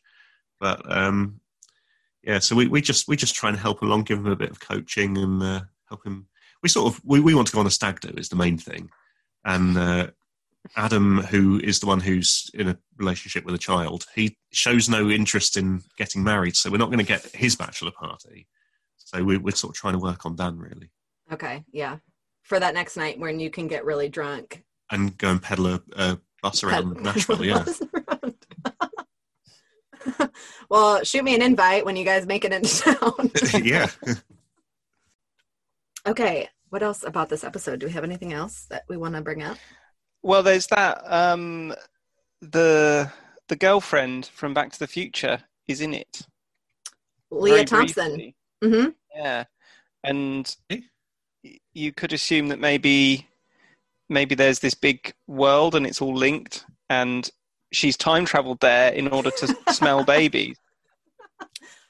[0.59, 1.41] but um,
[2.23, 4.51] yeah, so we, we just we just try and help along, give him a bit
[4.51, 6.27] of coaching and uh, help him.
[6.61, 8.57] We sort of we, we want to go on a stag do is the main
[8.57, 8.89] thing,
[9.43, 10.07] and uh,
[10.75, 15.09] Adam, who is the one who's in a relationship with a child, he shows no
[15.09, 18.47] interest in getting married, so we're not going to get his bachelor party.
[19.07, 20.91] So we, we're sort of trying to work on Dan really,
[21.31, 21.99] Okay, yeah.
[22.43, 24.65] For that next night when you can get really drunk.
[24.91, 27.41] and go and pedal a, a bus around Nashville.
[27.45, 27.63] Yeah,
[30.69, 33.31] well, shoot me an invite when you guys make it into town.
[33.63, 33.87] yeah.
[36.05, 37.79] okay, what else about this episode?
[37.79, 39.57] Do we have anything else that we want to bring up?
[40.21, 41.01] Well, there's that.
[41.05, 41.73] Um,
[42.41, 43.09] the
[43.47, 46.21] the girlfriend from Back to the Future is in it.
[47.31, 48.07] Lea very Thompson.
[48.15, 48.35] briefly.
[48.63, 49.45] Hmm Yeah,
[50.03, 50.55] and
[51.73, 53.27] you could assume that maybe
[54.09, 57.29] maybe there's this big world and it's all linked, and
[57.73, 60.57] she's time traveled there in order to smell babies.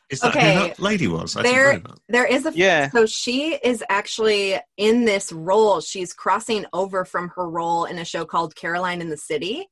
[0.09, 1.35] Is that Okay, who that lady was?
[1.35, 2.01] I there- didn't know that.
[2.09, 5.81] There is a Yeah, So she is actually in this role.
[5.81, 9.67] She's crossing over from her role in a show called Caroline in the City.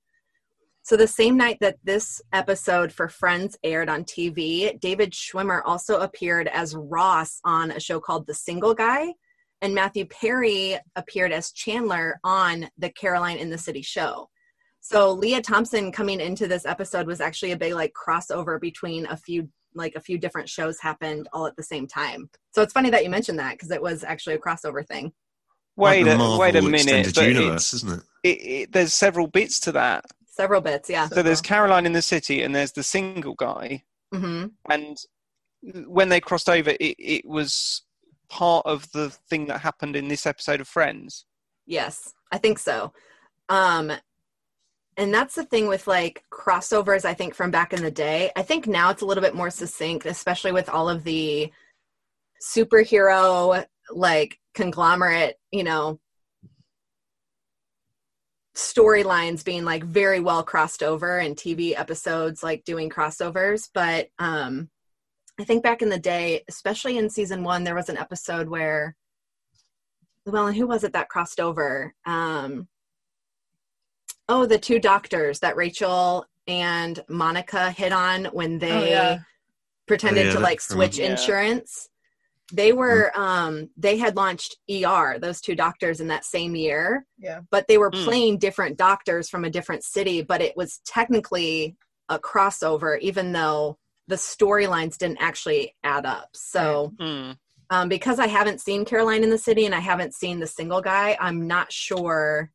[0.86, 6.02] So the same night that this episode for Friends aired on TV, David Schwimmer also
[6.02, 9.16] appeared as Ross on a show called The Single Guy,
[9.64, 14.30] and Matthew Perry appeared as Chandler on the Caroline in the City show.
[14.80, 19.18] So Lea Thompson coming into this episode was actually a big like crossover between a
[19.18, 22.30] few like a few different shows happened all at the same time.
[22.54, 25.14] So it's funny that you mentioned that because it was actually a crossover thing.
[25.76, 27.08] wait Like a Marvel wait a minute.
[27.08, 28.04] Extended But universe, it's, isn't it?
[28.24, 30.06] it, it, there's several bits to that.
[30.36, 31.08] Several bits, yeah.
[31.08, 33.84] So there's Caroline in the City, and there's the single guy.
[34.14, 34.98] hmm and
[35.88, 37.82] when they crossed over it, it was
[38.30, 41.26] part of the thing that happened in this episode of friends
[41.66, 42.94] Yes, I think so.
[43.50, 43.92] Um,
[44.98, 48.32] and that's the thing with like crossovers, I think, from back in the day.
[48.36, 51.52] I think now it's a little bit more succinct, especially with all of the
[52.56, 56.00] superhero like conglomerate, you know,
[58.56, 63.70] storylines being like very well crossed over and TV episodes like doing crossovers.
[63.74, 64.70] But um
[65.38, 68.96] I think back in the day, especially in season one, there was an episode where
[70.26, 71.94] well, and who was it that crossed over?
[72.06, 72.68] Um,
[74.28, 79.20] oh, the two doctors that Rachel and Monica hit on when they Oh, yeah.
[79.88, 81.12] pretended Oh, yeah, to like that's from- switch Yeah.
[81.12, 81.90] insurance.
[82.54, 87.42] They were um they had launched ER, those two doctors in that same year, Yeah.
[87.52, 88.04] but they were Hmm.
[88.04, 91.76] playing different doctors from a different city, but it was technically
[92.10, 96.30] a crossover even though the storylines didn't actually add up.
[96.36, 97.32] So Hmm.
[97.72, 100.82] um, because I haven't seen Caroline in the City and I haven't seen the single
[100.82, 102.52] guy, I'm not sure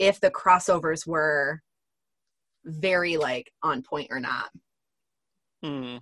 [0.00, 1.62] if the crossovers were
[2.64, 4.50] very like on point or not.
[5.62, 5.98] Hmm.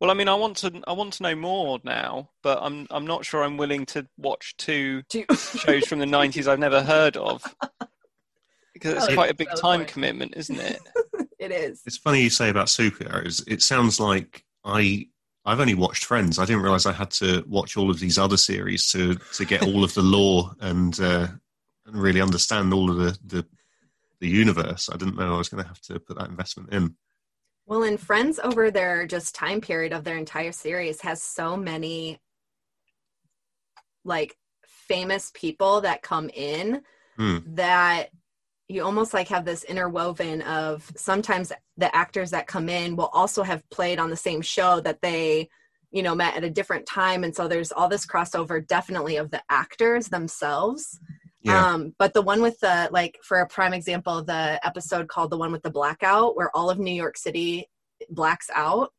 [0.00, 3.06] Well, I mean, I want to I want to know more now, but I'm I'm
[3.06, 7.16] not sure I'm willing to watch two Do shows from the '90s I've never heard
[7.18, 7.42] of
[8.72, 10.80] because it's Oh, quite a big time commitment, isn't it?
[11.38, 11.82] it is.
[11.84, 13.44] It's funny you say about superheroes.
[13.46, 15.08] It sounds like I
[15.44, 16.38] I've only watched Friends.
[16.38, 19.62] I didn't realize I had to watch all of these other series to to get
[19.62, 21.28] all of the lore and uh,
[21.86, 23.46] and really understand all of the, the
[24.20, 24.88] the universe.
[24.90, 26.96] I didn't know I was going to have to put that investment in.
[27.70, 32.18] Well, and Friends over their just time period of their entire series has so many
[34.04, 36.82] like famous people that come in
[37.16, 37.38] Hmm.
[37.54, 38.08] that
[38.66, 43.44] you almost like have this interwoven of sometimes the actors that come in will also
[43.44, 45.48] have played on the same show that they
[45.92, 49.30] you know met at a different time and so there's all this crossover definitely of
[49.30, 50.98] the actors themselves
[51.42, 55.30] Yeah, um, but the one with the like for a prime example, the episode called
[55.30, 57.68] the one with the blackout, where all of New York City
[58.10, 58.92] blacks out.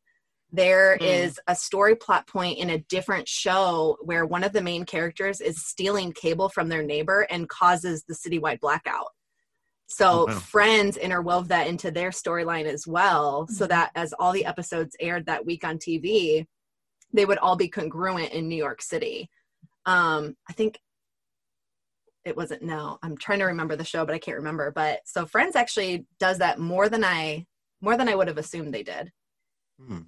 [0.54, 1.54] There is Hmm.
[1.54, 5.66] a story plot point in a different show where one of the main characters is
[5.66, 9.08] stealing cable from their neighbor and causes the citywide blackout.
[9.88, 10.39] So Oh, wow.
[10.39, 13.70] Friends interwove that into their storyline as well, so Mhm.
[13.70, 16.48] that as all the episodes aired that week on TV,
[17.14, 19.30] they would all be congruent in New York City.
[19.86, 20.80] Um, I think
[22.26, 25.26] it wasn't no i'm trying to remember the show but i can't remember but so
[25.26, 27.46] friends actually does that more than i
[27.82, 29.12] more than i would have assumed they did
[29.88, 30.02] Hmm.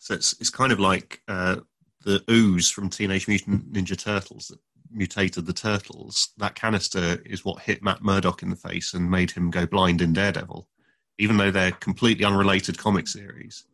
[0.00, 1.56] So it's it's kind of like uh,
[2.04, 4.58] the ooze from Teenage Mutant Ninja Turtles that
[4.90, 6.30] mutated the turtles.
[6.38, 10.02] That canister is what hit Matt Murdock in the face and made him go blind
[10.02, 10.68] in Daredevil.
[11.18, 13.64] Even though they're completely unrelated comic series,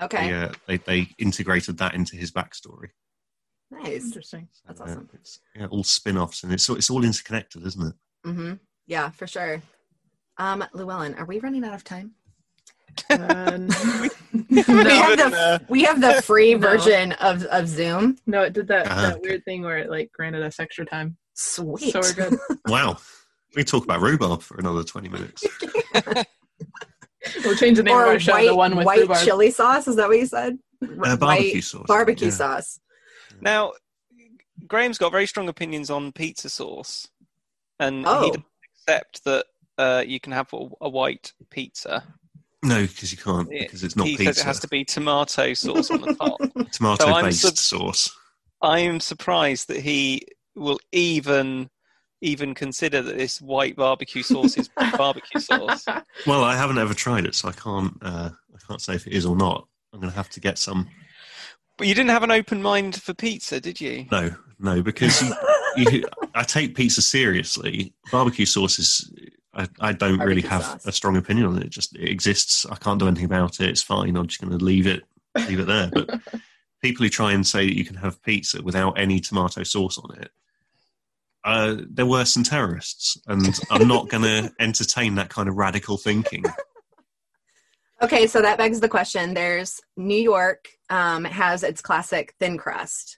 [0.00, 2.90] okay they, uh, they they integrated that into his backstory.
[3.72, 4.48] Nice Interesting.
[4.66, 5.08] That's uh, awesome.
[5.56, 7.94] yeah, all spin-offs and it's it's all interconnected, isn't it?
[8.28, 8.52] mm-hmm
[8.86, 9.60] yeah for sure
[10.38, 12.12] um llewellyn are we running out of time
[13.10, 13.58] Uh,
[14.50, 16.60] we have even, the uh, we have the free No.
[16.68, 20.10] version of of zoom no, it did that, Ah, that weird thing where it like
[20.12, 21.16] granted us extra time.
[21.34, 22.38] sweet So we're good.
[22.68, 22.98] Wow.
[23.56, 25.42] We talk about rhubarb for another twenty minutes.
[27.44, 29.24] We'll change the name of or our show white, to one with white rhubarb.
[29.24, 31.86] chili sauce is that what you said Uh, barbecue White sauce.
[31.86, 32.34] barbecue yeah.
[32.34, 32.80] sauce
[33.42, 33.72] Now,
[34.66, 37.08] Graham's got very strong opinions on pizza sauce,
[37.80, 38.22] and Oh.
[38.24, 38.44] he doesn't
[38.76, 39.46] accept that
[39.78, 42.04] uh, you can have a, a white pizza.
[42.62, 44.34] No, because you can't Yeah, because it's not he pizza.
[44.34, 46.40] says it has to be tomato sauce on the top.
[46.70, 48.16] tomato so based sub- sauce.
[48.60, 50.22] I am surprised that he
[50.54, 51.68] will even
[52.20, 55.84] even consider that this white barbecue sauce is barbecue sauce.
[56.24, 57.96] Well, I haven't ever tried it, so I can't.
[58.00, 59.66] Uh, I can't say if it is or not.
[59.92, 60.88] I'm going to have to get some.
[61.78, 64.06] But you didn't have an open mind for pizza, did you?
[64.10, 65.34] No, no, because you,
[65.76, 66.04] you,
[66.34, 67.94] I take pizza seriously.
[68.10, 69.12] Barbecue sauce is.
[69.54, 70.86] I, I don't really have sauce.
[70.86, 71.66] a strong opinion on it.
[71.66, 72.64] It just it exists.
[72.66, 73.68] I can't do anything about it.
[73.68, 74.16] It's fine.
[74.16, 75.02] I'm just going to leave it
[75.48, 75.90] leave it there.
[75.92, 76.20] But
[76.82, 80.18] people who try and say that you can have pizza without any tomato sauce on
[80.18, 80.30] it,
[81.44, 83.18] uh, they're worse than terrorists.
[83.26, 86.44] And I'm not going to entertain that kind of radical thinking.
[88.00, 89.34] Okay, so that begs the question.
[89.34, 93.16] There's New York um, has its classic thin crust.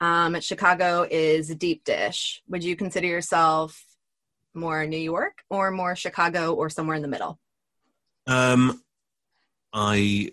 [0.00, 2.40] Um, Chicago is deep dish.
[2.48, 3.84] Would you consider yourself
[4.54, 7.38] more New York or more Chicago or somewhere in the middle?
[8.28, 8.80] Um,
[9.72, 10.30] I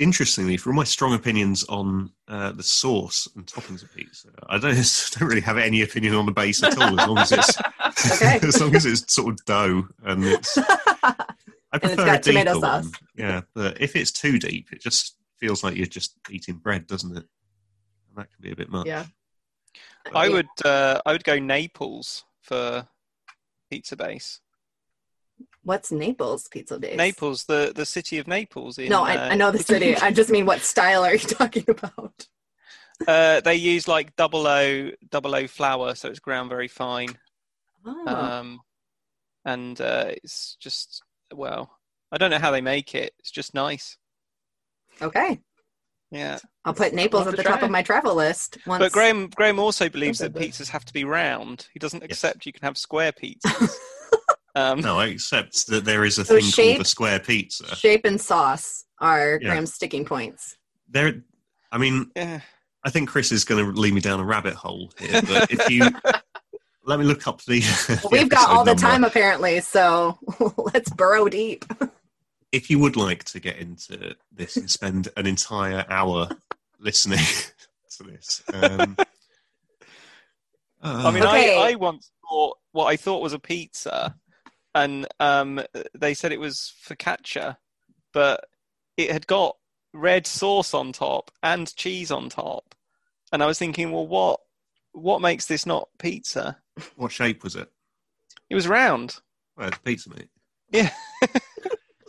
[0.00, 4.74] interestingly, for my strong opinions on uh, the sauce and toppings of pizza, I don't
[5.18, 6.98] don't really have any opinion on the base at all.
[7.00, 7.58] As long as it's
[8.12, 8.40] Okay.
[8.42, 10.58] as long as it's sort of dough and it's.
[11.72, 12.60] I it's prefer got a tomato one.
[12.82, 12.92] sauce.
[13.16, 17.16] Yeah, but if it's too deep, it just feels like you're just eating bread, doesn't
[17.16, 17.24] it?
[18.08, 18.86] And that can be a bit much.
[18.86, 19.06] yeah.
[20.12, 20.34] I Yeah.
[20.34, 22.86] would uh, I would go Naples for
[23.70, 24.40] pizza base.
[25.62, 26.96] What's Naples pizza base?
[26.96, 28.78] Naples, the the city of Naples.
[28.78, 29.96] In, No, I, uh, I know the city.
[29.96, 32.26] I just mean what style are you talking about?
[33.06, 37.18] Uh, they use like double O double O flour, so it's ground very fine.
[37.86, 38.60] Oh, Um,
[39.44, 41.78] and uh, it's just well,
[42.10, 43.14] I don't know how they make it.
[43.18, 43.96] It's just nice.
[45.02, 45.40] Okay.
[46.12, 48.58] Yeah, I'll put Naples at to the top of my travel list.
[48.66, 48.80] Once.
[48.82, 50.42] but Graham Graham also believes that that.
[50.42, 51.68] pizzas have to be round.
[51.72, 52.10] He doesn't Yes.
[52.10, 53.74] accept you can have square pizzas.
[54.56, 57.72] Um, No, I accept that there is a So thing shape- called a square pizza.
[57.76, 59.50] Shape and sauce are Yeah.
[59.50, 60.56] Graham's sticking points.
[60.88, 61.22] There,
[61.70, 62.40] I mean, yeah.
[62.84, 65.22] I think Chris is going to lead me down a rabbit hole here.
[65.22, 65.88] But if you
[66.84, 70.18] let me look up the, the we've got all the episode time apparently, so
[70.74, 71.64] let's burrow deep.
[72.52, 76.28] If you would like to get into this and spend an entire hour
[76.78, 77.18] listening
[77.96, 78.96] to this, um,
[80.82, 81.54] I mean, Okay.
[81.56, 84.14] I, I once bought what I thought was a pizza,
[84.74, 85.60] and um,
[85.94, 87.56] they said it was focaccia,
[88.12, 88.44] but
[88.96, 89.56] it had got
[89.92, 92.74] red sauce on top and cheese on top,
[93.32, 94.40] and I was thinking, well, what
[94.92, 96.56] what makes this not pizza?
[96.96, 97.70] what shape was it?
[98.48, 99.18] It was round.
[99.56, 100.28] Well, it's pizza, mate.
[100.72, 100.90] Yeah.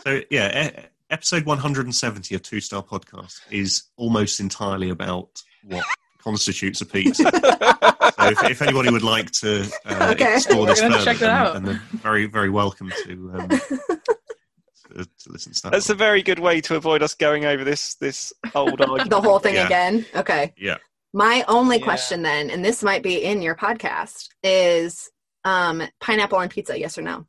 [0.04, 5.86] So yeah, e- episode 170 of Two Star Podcast is almost entirely about what
[6.20, 7.24] constitutes a pizza.
[7.32, 10.36] so if, if anybody would like to uh, Okay.
[10.36, 11.66] explore this further, check that then, out.
[11.66, 15.72] then very, very welcome to, um, to, to listen to that.
[15.72, 19.10] That's a very good way to avoid us going over this this old argument.
[19.10, 19.66] the whole thing Yeah.
[19.68, 20.06] again.
[20.16, 20.54] Okay.
[20.58, 20.78] Yeah.
[21.14, 21.84] My only Yeah.
[21.84, 25.10] question then, and this might be in your podcast, is
[25.43, 27.26] um, pineapple on pizza, yes or no?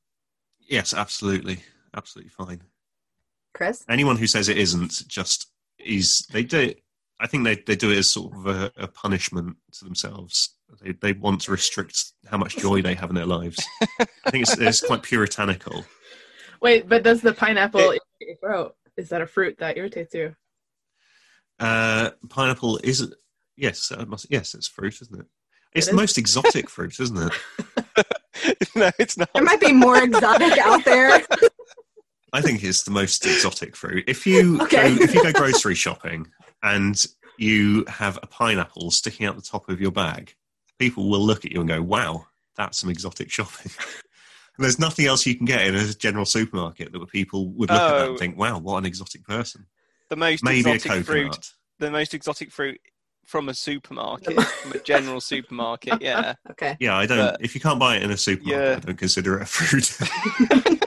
[0.68, 1.59] Yes, absolutely,
[1.97, 2.62] absolutely fine.
[3.55, 3.84] Chris?
[3.88, 6.61] Anyone who says it isn't just is they do.
[6.61, 6.82] It,
[7.20, 10.57] I think they, they do it as sort of a, a punishment to themselves.
[10.82, 13.64] They, they want to restrict how much joy they have in their lives.
[14.01, 15.84] I think it's, it's quite puritanical.
[16.61, 18.74] Wait, but does the pineapple irritate your throat?
[18.97, 20.34] Is that a fruit that irritates you?
[21.61, 23.14] Uh, pineapple is
[23.57, 25.26] yes, that must, yes, it's fruit, isn't it?
[25.74, 26.01] It's It the is.
[26.01, 28.07] most exotic fruit, isn't it?
[28.76, 29.32] no, it's not.
[29.32, 31.22] There might be more exotic out there.
[32.33, 34.05] I think it's the most exotic fruit.
[34.09, 34.97] If you Okay.
[34.97, 36.26] go, if you go grocery shopping
[36.62, 37.05] and
[37.39, 40.35] you have a pineapple sticking out the top of your bag,
[40.78, 42.26] people will look at you and go, "Wow,
[42.57, 43.70] that's some exotic shopping."
[44.57, 47.80] And There's nothing else you can get in a general supermarket that people would look
[47.80, 48.11] at that Oh.
[48.11, 49.66] and think, "Wow, what an exotic person."
[50.09, 51.07] the most Maybe exotic coconut.
[51.07, 51.51] fruit.
[51.78, 52.78] The most exotic fruit
[53.24, 56.03] from a supermarket, from a general supermarket.
[56.03, 56.35] Yeah.
[56.51, 56.76] Okay.
[56.80, 57.18] Yeah, I don't.
[57.18, 58.76] But- if you can't buy it in a supermarket, Yeah.
[58.76, 60.78] I don't consider it a fruit.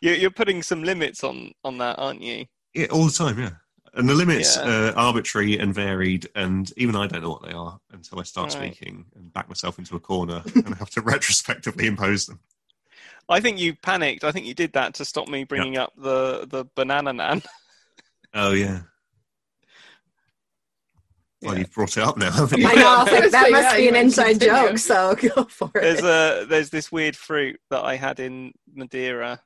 [0.00, 2.46] You're, you're putting some limits on on that, aren't you?
[2.74, 3.38] yeah, all the time.
[3.38, 3.50] Yeah,
[3.94, 4.90] and the limits Yeah.
[4.90, 8.52] are arbitrary and varied, and even I don't know what they are until I start
[8.54, 8.74] Right.
[8.74, 12.40] speaking and back myself into a corner and have to retrospectively impose them.
[13.28, 14.22] I think you panicked.
[14.22, 17.42] I think you did that to stop me bringing up the the banana nan.
[18.34, 18.80] Oh yeah.
[21.42, 21.60] Well, Yeah.
[21.60, 22.66] you've brought it up now, haven't you?
[22.68, 22.88] I know.
[22.88, 26.04] I was like, that Yeah, must be an inside joke, so go for There's it.
[26.04, 29.40] a there's this weird fruit that I had in Madeira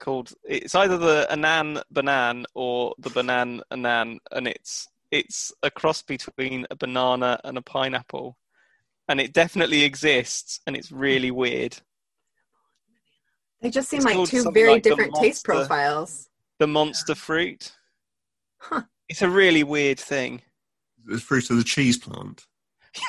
[0.00, 6.02] called it's either the anan banan or the banan anan, and it's it's a cross
[6.02, 8.36] between a banana and a pineapple,
[9.08, 11.76] and it definitely exists, and it's really weird.
[13.60, 16.28] They just seem it's like two very like the different taste profiles.
[16.58, 17.72] The monster fruit.
[18.58, 18.82] Huh.
[19.08, 20.42] It's a really weird thing.
[21.06, 22.46] The fruit of the cheese plant.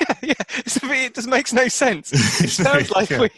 [0.00, 0.34] Yeah, yeah.
[0.58, 2.12] It's a bit- it just makes no sense.
[2.44, 3.20] It sounds like Yeah.
[3.22, 3.30] we.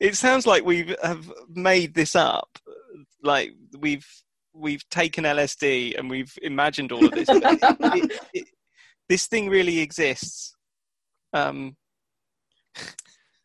[0.00, 2.58] It sounds like we have made this up.
[3.22, 4.06] Like we've
[4.54, 7.26] we've taken LSD and we've imagined all of this.
[7.26, 8.48] But it, it, it,
[9.08, 10.54] this thing really exists.
[11.32, 11.76] Um,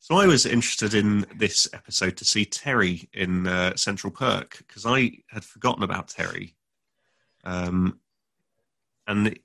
[0.07, 4.85] So I was interested in this episode to see Terry in uh, Central Perk because
[4.85, 6.55] I had forgotten about Terry,
[7.43, 7.99] um,
[9.05, 9.37] and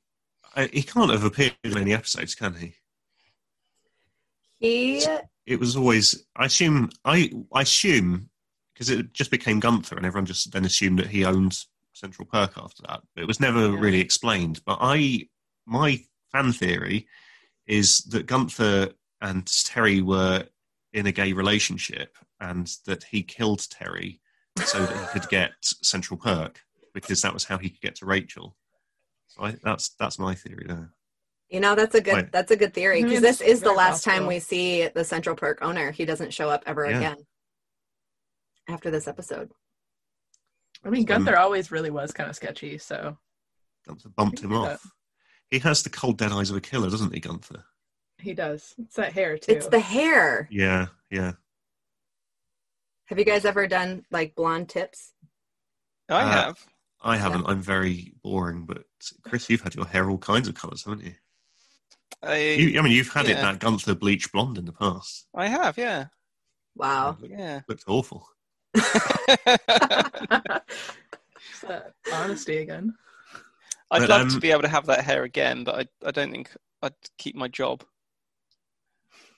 [0.55, 2.75] I, he can't have appeared in many episodes, can he?
[4.61, 5.05] He
[5.47, 8.31] It was always I assume I I assume
[8.83, 11.57] because it just became Gunther and everyone just then assumed that he owned
[11.93, 13.03] Central Perk after that.
[13.15, 13.79] But it was never Yeah.
[13.79, 14.61] really explained.
[14.65, 15.29] But I
[15.67, 17.07] my fan theory
[17.67, 20.49] is that Gunther and Terry were
[20.93, 24.21] in a gay relationship and that he killed Terry
[24.65, 26.61] so that he could get Central Perk
[26.93, 28.57] because that was how he could get to Rachel.
[29.29, 30.93] So I, that's that's my theory there.
[31.51, 32.33] You know, that's a good Right.
[32.33, 33.27] that's a good theory I because mean, mm-hmm.
[33.27, 35.93] this is the very last time we see the Central Perk owner.
[35.93, 36.97] He doesn't show up ever Yeah.
[36.97, 37.27] again
[38.69, 39.51] after this episode.
[40.85, 43.17] I mean, Um, Gunther always really was kind of sketchy, so
[43.87, 44.91] Gunther bumped him I can see off.
[45.51, 47.65] He has the cold dead eyes of a killer, doesn't he, Gunther?
[48.19, 48.75] he does.
[48.79, 49.51] It's that hair too.
[49.53, 50.49] It's the hair.
[50.51, 51.33] Yeah, yeah.
[53.07, 55.13] Have you guys ever done like blonde tips?
[56.09, 56.67] I Uh, have.
[57.01, 57.47] I haven't.
[57.47, 58.85] I'm very boring, but
[59.25, 61.15] Chris, you've had your hair all kinds of colours, haven't you?
[62.23, 65.27] I, you I mean, you've had it that Gunther bleach blonde in the past.
[65.35, 65.77] I have.
[65.77, 66.07] Yeah.
[66.77, 67.19] Wow.
[67.23, 67.61] It Yeah.
[67.69, 68.29] looked awful.
[68.75, 68.85] It's
[71.63, 72.95] that honesty again.
[73.91, 76.11] I'd But, love um, to be able to have that hair again, but I, I
[76.11, 76.51] don't think
[76.83, 77.85] I'd keep my job.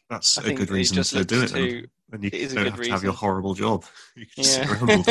[0.08, 1.40] That's I a good reason just to do it.
[1.40, 1.68] looks then.
[1.68, 3.84] too- And you it is don't good have to have your horrible job.
[4.16, 4.72] You can just sit Yeah.
[4.72, 5.04] around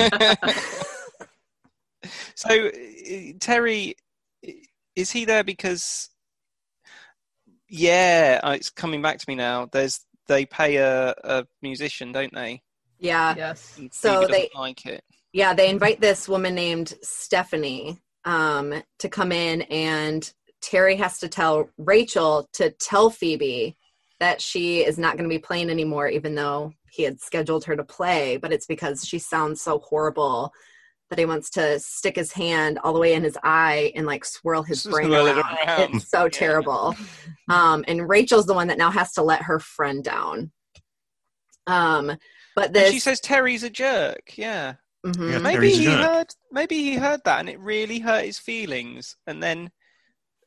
[2.35, 3.95] so uh, Terry,
[4.95, 6.09] is he there because?
[7.67, 9.65] Yeah, uh, it's coming back to me now.
[9.71, 12.61] There's they pay a, a musician, don't they?
[13.03, 13.35] Yeah.
[13.37, 13.79] yes.
[13.91, 15.03] So they- like it.
[15.33, 20.31] Yeah, they invite this woman named Stephanie um, to come in, and
[20.61, 23.75] Terry has to tell Rachel to tell Phoebe
[24.19, 27.75] that she is not going to be playing anymore, even though he had scheduled her
[27.75, 28.37] to play.
[28.37, 30.53] But it's because she sounds so horrible
[31.09, 34.23] that he wants to stick his hand all the way in his eye and like
[34.25, 35.57] swirl his brain Swirl it around.
[35.67, 35.95] around.
[35.95, 36.29] It's so Yeah.
[36.29, 36.95] terrible.
[37.49, 40.51] Um, and Rachel's the one that now has to let her friend down.
[41.67, 42.17] Um,
[42.55, 44.33] but And she says Terry's a jerk.
[44.37, 44.75] Yeah.
[45.05, 45.31] Mhm.
[45.31, 45.37] Yeah.
[45.39, 45.99] maybe he jerk.
[46.05, 49.69] heard maybe he heard that and it really hurt his feelings and then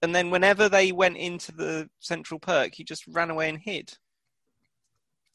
[0.03, 3.93] and then whenever they went into the central perk he just ran away and hid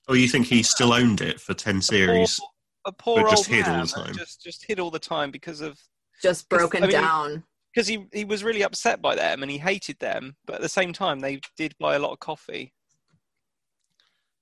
[0.07, 2.39] Oh, you think he still owned it for 10 series?
[2.86, 4.15] a poor But just old hid all man the time.
[4.15, 5.80] just just hid all the time because of
[6.24, 7.43] just broken I mean, down.
[7.72, 10.69] because he he was really upset by them and he hated them but at the
[10.69, 12.74] same time they did buy a lot of coffee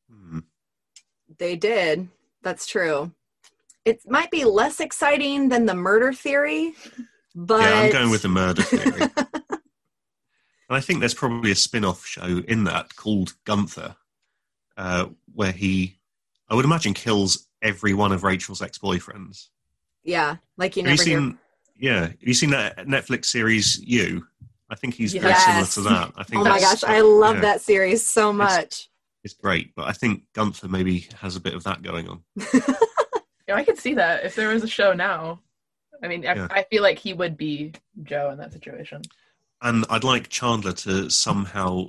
[0.09, 0.39] Hmm.
[1.38, 2.09] They did.
[2.41, 3.11] That's true.
[3.85, 6.73] It might be less exciting than the murder theory,
[7.35, 9.01] but Yeah, I'm going with the murder theory.
[9.17, 9.61] and
[10.69, 13.95] I think there's probably a spin off show in that called Gunther,
[14.77, 15.97] uh, where he,
[16.49, 19.47] I would imagine, kills every one of Rachel's ex boyfriends.
[20.03, 21.19] yeah, like you Have you never hear.
[21.19, 21.37] seen?
[21.77, 24.27] Yeah, have you seen that Netflix series You?
[24.69, 26.11] I think he's very similar to that.
[26.15, 28.88] I think Oh my gosh, I love yeah, that series so much.
[29.24, 32.24] It's great, but I think Gunther maybe has a bit of that going on.
[33.49, 35.39] Yeah, I could see that if there was a show now.
[36.03, 36.47] I mean, I, Yeah.
[36.51, 39.01] I feel like he would be Joe in that situation.
[39.63, 41.88] And I'd like Chandler to somehow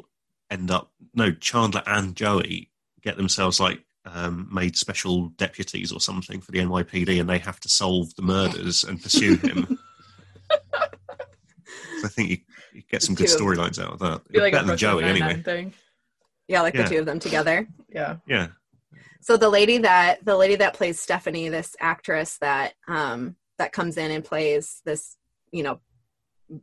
[0.50, 2.70] end up no Chandler and Joey
[3.02, 7.60] get themselves like um, made special deputies or something for the NYPD, and they have
[7.60, 9.78] to solve the murders and pursue him.
[10.50, 12.38] so I think you,
[12.72, 14.22] you get some good storylines out of that.
[14.34, 15.42] Like Better than Joey, anyway.
[15.42, 15.74] Thing.
[16.50, 16.82] Yeah, like Yeah.
[16.82, 17.66] the two of them together.
[17.88, 18.16] Yeah.
[18.26, 18.48] Yeah,
[19.20, 23.96] So the lady that the lady that plays Stephanie, this actress that um that comes
[23.96, 25.16] in and plays this,
[25.52, 25.80] you know,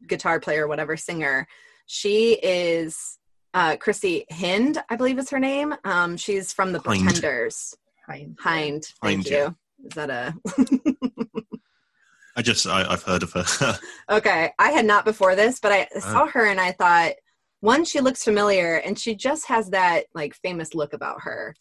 [0.07, 1.47] guitar player, whatever singer,
[1.85, 3.17] she is
[3.53, 5.73] uh Chrissie Hynde, I believe is her name.
[5.85, 7.03] Um she's from the Hynde.
[7.03, 7.73] Pretenders.
[8.09, 8.35] Hynde.
[8.35, 8.93] Hynde.
[9.01, 9.37] Thank Hynde, yeah.
[9.45, 9.55] you.
[9.85, 10.33] Is that a
[12.35, 13.79] I just I, I've heard of her.
[14.09, 17.13] Okay, I had not before this, but I saw her and I thought,
[17.61, 21.55] one, she looks familiar, and she just has that like famous look about her,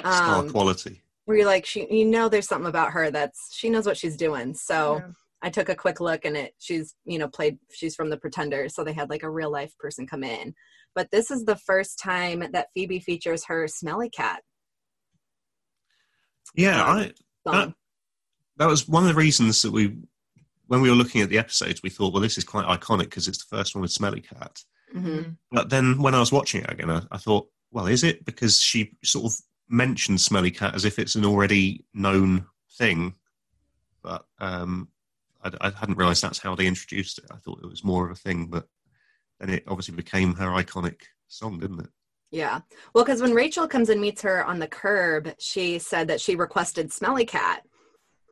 [0.00, 1.02] Star um, quality.
[1.24, 4.16] where you're like, she, you know, there's something about her that's she knows what she's
[4.16, 4.54] doing.
[4.54, 5.10] So Yeah.
[5.42, 8.68] I took a quick look, and it she's you know played she's from the pretender
[8.68, 10.54] so they had like a real life person come in.
[10.94, 14.42] But this is the first time that Phoebe features her smelly cat.
[16.54, 17.12] Yeah, um, I
[17.46, 17.74] song.
[18.58, 19.96] that was one of the reasons that we
[20.68, 23.28] when we were looking at the episodes we thought well this is quite iconic because
[23.28, 24.62] it's the first one with smelly cat
[24.94, 25.36] Mhm.
[25.50, 28.60] but then when i was watching it again I, I thought well is it because
[28.60, 29.38] she sort of
[29.68, 32.46] mentioned smelly cat as if it's an already known
[32.78, 33.14] thing
[34.02, 34.88] but um
[35.42, 38.12] i, I hadn't realized that's how they introduced it i thought it was more of
[38.12, 38.68] a thing but
[39.40, 41.90] then it obviously became her iconic song didn't it
[42.30, 42.60] Yeah.
[42.92, 46.34] Well, because when Rachel comes and meets her on the curb, she said that she
[46.34, 47.62] requested Smelly Cat.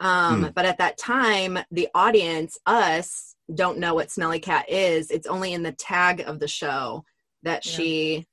[0.01, 0.51] Um, Hmm.
[0.55, 5.11] But at that time, the audience, us, don't know what Smelly Cat is.
[5.11, 7.05] It's only in the tag of the show
[7.43, 7.73] that Yeah.
[7.73, 8.27] she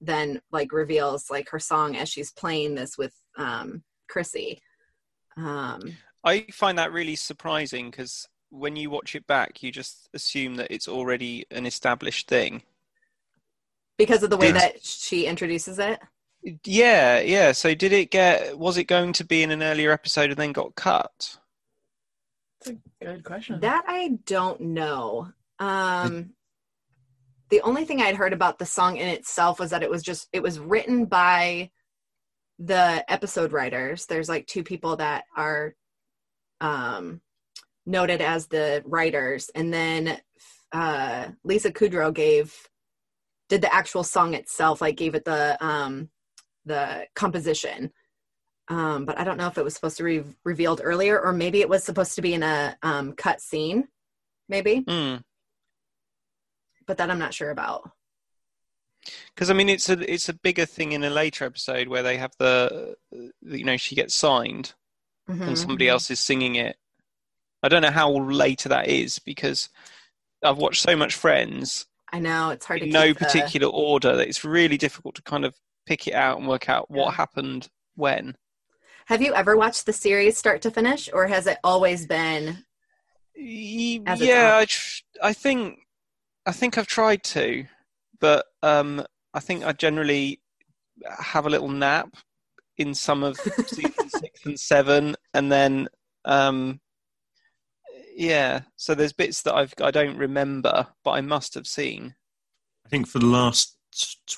[0.00, 4.60] then like reveals like her song as she's playing this with um, Chrissie.
[5.36, 10.56] Um, i find that really surprising because when you watch it back you just assume
[10.56, 12.62] that it's already an established thing
[13.96, 14.60] because of the way Yes.
[14.60, 15.98] that she introduces it.
[16.64, 20.30] Yeah yeah so did it get was it going to be in an earlier episode
[20.30, 21.38] and then got cut
[22.60, 23.60] That's a good question.
[23.60, 25.28] That I don't know.
[25.58, 26.30] Um,
[27.50, 30.28] the only thing I'd heard about the song in itself was that it was just
[30.32, 31.70] it was written by
[32.58, 34.06] the episode writers.
[34.06, 35.74] There's like two people that are
[36.60, 37.20] um,
[37.86, 40.18] noted as the writers, and then
[40.72, 42.54] uh, Lisa Kudrow gave
[43.48, 46.08] did the actual song itself, like gave it the um,
[46.64, 47.92] the composition.
[48.68, 51.60] Um, but I don't know if it was supposed to be revealed earlier, or maybe
[51.60, 53.88] it was supposed to be in a um, cut scene,
[54.48, 54.84] maybe.
[54.88, 55.16] Hmm.
[56.86, 57.90] But that I'm not sure about.
[59.34, 62.16] because I mean it's a it's a bigger thing in a later episode where they
[62.16, 62.94] have the
[63.42, 64.74] you know she gets signed
[65.28, 65.46] Mhm.
[65.48, 66.76] and somebody else is singing it.
[67.62, 69.68] I don't know how later that is because
[70.42, 74.16] I've watched so much Friends I know it's hard to in no the- particular order
[74.16, 75.54] that it's really difficult to kind of
[75.90, 77.16] pick it out and work out what Yeah.
[77.16, 78.36] happened when.
[79.06, 82.64] Have you ever watched the series start to finish, or has it always been?
[84.06, 84.58] As yeah.
[84.58, 85.80] I, tr- I think
[86.46, 87.64] I think I've tried to,
[88.20, 90.40] but um, I think I generally
[91.18, 92.14] have a little nap
[92.76, 93.36] in some of
[93.66, 95.88] season six and seven, and then
[96.24, 96.80] um,
[98.14, 98.60] yeah.
[98.76, 102.14] So there's bits that I've I don't remember, but I must have seen.
[102.86, 103.76] I think for the last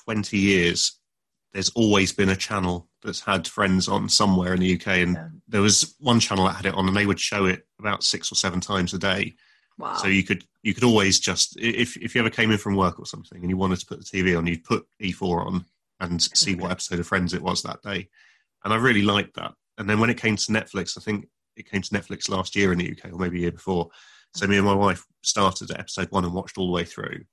[0.05, 0.99] 20 years,
[1.53, 4.87] there's always been a channel that's had Friends on somewhere in the UK.
[5.03, 5.27] And Yeah.
[5.47, 8.31] there was one channel that had it on, and they would show it about six
[8.31, 9.35] or seven times a day.
[9.77, 9.95] Wow.
[9.97, 12.99] So you could you could always just if if you ever came in from work
[12.99, 15.65] or something and you wanted to put the TV on, you'd put E4 on
[15.99, 18.09] and see what episode of Friends it was that day.
[18.63, 19.53] And I really liked that.
[19.77, 22.71] And then when it came to Netflix, I think it came to Netflix last year
[22.71, 23.89] in the UK or maybe a year before.
[24.35, 27.25] So me and my wife started at episode one and watched all the way through.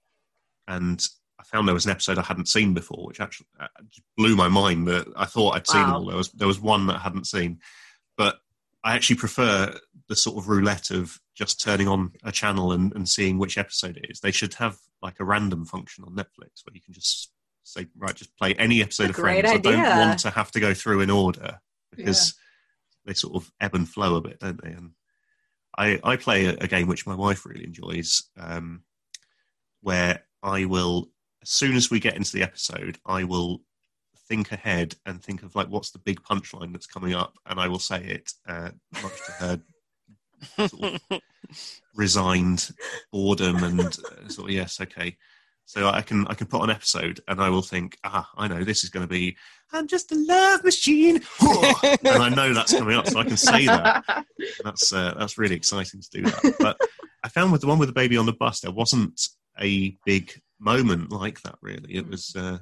[0.66, 1.06] And
[1.41, 3.66] I found there was an episode I hadn't seen before, which actually uh,
[4.16, 4.86] blew my mind.
[4.86, 5.97] That I thought I'd seen them Wow.
[6.01, 6.07] all.
[6.07, 7.61] There was there was one that I hadn't seen,
[8.16, 8.38] but
[8.84, 9.74] I actually prefer
[10.09, 13.97] the sort of roulette of just turning on a channel and, and seeing which episode
[13.97, 14.20] it is.
[14.20, 17.30] They should have like a random function on Netflix where you can just
[17.62, 19.51] say, right, just play any episode of Friends.
[19.51, 21.61] I don't want to have to go through in order
[21.97, 22.34] because
[23.07, 24.70] they sort of ebb and flow a bit, don't they?
[24.70, 24.91] And
[25.78, 28.82] I, I play a, a game which my wife really enjoys, um,
[29.80, 31.11] where I will,
[31.43, 33.62] as soon as we get into the episode, I will
[34.28, 37.68] think ahead and think of like what's the big punchline that's coming up, and I
[37.68, 38.70] will say it, uh,
[39.03, 39.61] much to her
[40.68, 41.20] sort of
[41.95, 42.70] resigned
[43.12, 45.16] boredom and uh, sort of yes, okay.
[45.66, 48.64] So I can I can put on episode and I will think ah I know
[48.64, 49.36] this is going to be
[49.72, 53.66] I'm just a love machine and I know that's coming up so I can say
[53.66, 54.05] that
[54.64, 56.57] that's uh, that's really exciting to do that.
[56.59, 56.80] But
[57.22, 59.28] I found with the one with the baby on the bus, there wasn't
[59.61, 61.56] a big moment like that.
[61.61, 62.34] Really, it was.
[62.36, 62.58] Uh,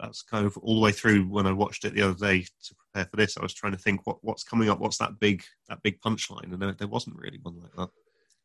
[0.00, 2.74] that's kind of all the way through when I watched it the other day to
[2.74, 3.36] prepare for this.
[3.36, 6.52] I was trying to think what what's coming up, what's that big that big punchline,
[6.52, 7.88] and there, there wasn't really one like that.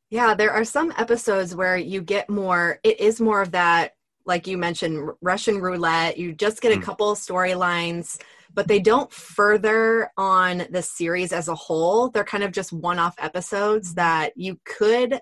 [0.09, 3.91] Yeah, there are some episodes where you get more, it is more of that,
[4.25, 6.17] like you mentioned, Russian roulette.
[6.17, 6.83] You just get a Mm.
[6.83, 8.17] couple storylines,
[8.53, 12.09] but they don't further on the series as a whole.
[12.09, 15.19] They're kind of just one off episodes that you could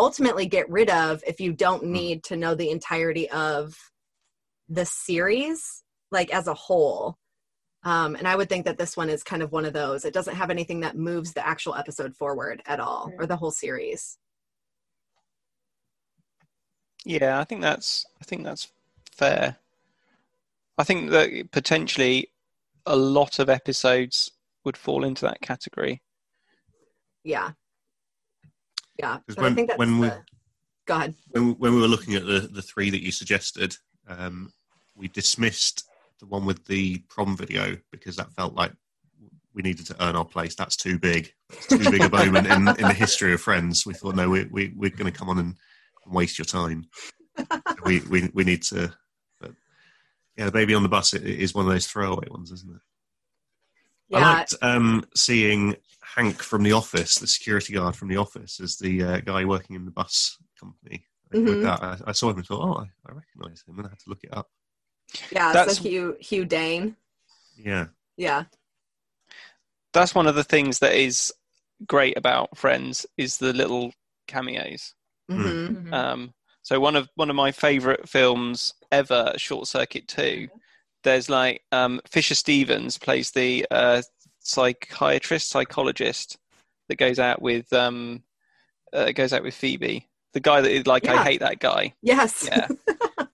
[0.00, 3.76] ultimately get rid of if you don't need to know the entirety of
[4.68, 7.16] the series, like as a whole.
[7.82, 10.04] Um, and I would think that this one is kind of one of those.
[10.04, 13.50] It doesn't have anything that moves the actual episode forward at all, or the whole
[13.50, 14.18] series.
[17.04, 18.68] Yeah, I think that's I think that's
[19.12, 19.56] fair.
[20.78, 22.28] I think that potentially
[22.86, 24.30] a lot of episodes
[24.64, 26.02] would fall into that category.
[27.24, 27.52] Yeah.
[29.00, 29.18] Yeah.
[29.26, 30.24] But I when- think that's when we- the-
[30.86, 31.14] Go ahead.
[31.30, 33.76] When when we were looking at the the three that you suggested,
[34.08, 34.52] um,
[34.96, 35.84] we dismissed
[36.18, 38.72] the one with the prom video because that felt like
[39.54, 40.54] we needed to earn our place.
[40.54, 41.32] That's too big.
[41.50, 43.84] It's too big a moment in, in the history of Friends.
[43.86, 45.54] We thought, no, we, we, we're going to come on and,
[46.04, 46.86] and waste your time.
[47.84, 48.92] we, we, we need to.
[49.40, 49.52] But
[50.36, 52.74] yeah, the baby on the bus it, it is one of those throwaway ones, isn't
[52.74, 52.82] it?
[54.08, 54.18] Yeah.
[54.18, 55.76] I liked um, seeing
[56.16, 59.76] Hank from The Office, the security guard from The Office, as the uh, guy working
[59.76, 61.04] in the bus company.
[61.30, 61.62] With Mhm.
[61.62, 63.98] that, I, I saw him and thought, oh, I, I recognise him, and I had
[64.00, 64.50] to look it up.
[65.30, 65.52] Yeah.
[65.52, 66.96] That's- So Hugh, Hugh Dane.
[67.56, 67.86] Yeah,
[68.16, 68.44] Yeah.
[69.92, 71.32] That's one of the things that is
[71.86, 73.92] great about Friends is the little
[74.28, 74.94] cameos.
[75.28, 75.92] hmm Mhm.
[75.92, 80.48] Um, so one of one of my favorite films ever, Short Circuit Two.
[81.02, 84.02] There's like um, Fisher Stevens plays the uh,
[84.40, 86.38] psychiatrist, psychologist
[86.88, 88.22] that goes out with um,
[88.92, 90.08] uh, goes out with Phoebe.
[90.32, 91.14] The guy that is like, Yeah.
[91.14, 91.94] I hate that guy.
[92.02, 92.48] Yes.
[92.50, 92.68] Yeah.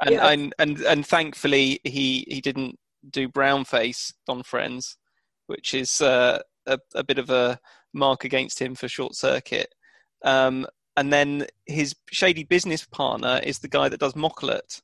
[0.03, 0.31] And, Yes.
[0.31, 2.79] and and and thankfully he he didn't
[3.11, 4.99] do brown face on Friends,
[5.47, 7.59] which is uh, a a bit of a
[7.95, 9.75] mark against him for Short Circuit.
[10.23, 10.67] Um,
[10.99, 14.83] and then his shady business partner is the guy that does Mocklet.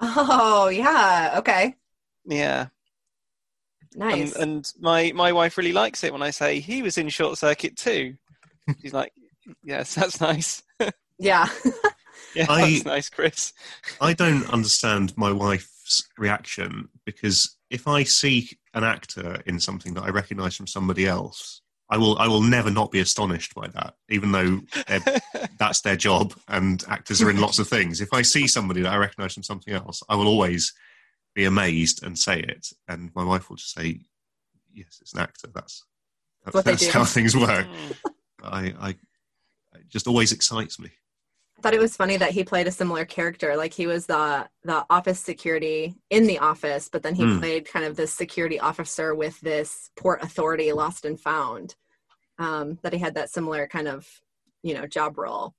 [0.00, 1.34] oh, yeah.
[1.38, 1.74] Okay.
[2.24, 2.66] Yeah,
[3.96, 4.34] Nice.
[4.34, 7.38] and, and my my wife really likes it when I say he was in Short
[7.38, 8.14] Circuit too.
[8.82, 9.12] She's like,
[9.64, 10.62] yes, that's nice.
[11.18, 11.48] yeah.
[12.34, 13.52] yeah, I- that's nice, Chris.
[14.00, 20.02] I don't understand my wife's reaction because if I see an actor in something that
[20.04, 23.94] I recognise from somebody else, I will I will never not be astonished by that,
[24.10, 24.60] even though
[25.58, 28.00] that's their job and actors are in lots of things.
[28.00, 30.74] If I see somebody that I recognise from something else, I will always
[31.36, 34.00] be amazed and say it, and my wife will just say,
[34.72, 35.84] "Yes, it's an actor." That's
[36.44, 37.68] that's, that's how things work.
[37.68, 37.96] Mm.
[38.42, 38.88] I, I
[39.74, 40.88] it just always excites me.
[41.58, 43.56] I thought it was funny that he played a similar character.
[43.56, 47.38] Like he was the the office security in the office, but then he Hmm.
[47.38, 51.76] played kind of this security officer with this port authority lost and found.
[52.38, 54.08] Um, that he had that similar kind of
[54.62, 55.54] you know job role.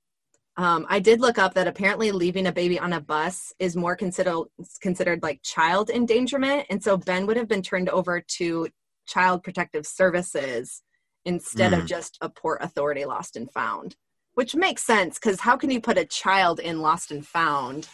[0.58, 3.94] Um, I did look up that apparently leaving a baby on a bus is more
[3.94, 4.44] considered
[4.80, 8.68] considered like child endangerment, and so Ben would have been turned over to
[9.06, 10.82] Child Protective Services
[11.24, 11.86] instead of Hmm.
[11.86, 13.96] just a port authority lost and found
[14.34, 17.88] which makes sense because how can you put a child in lost and found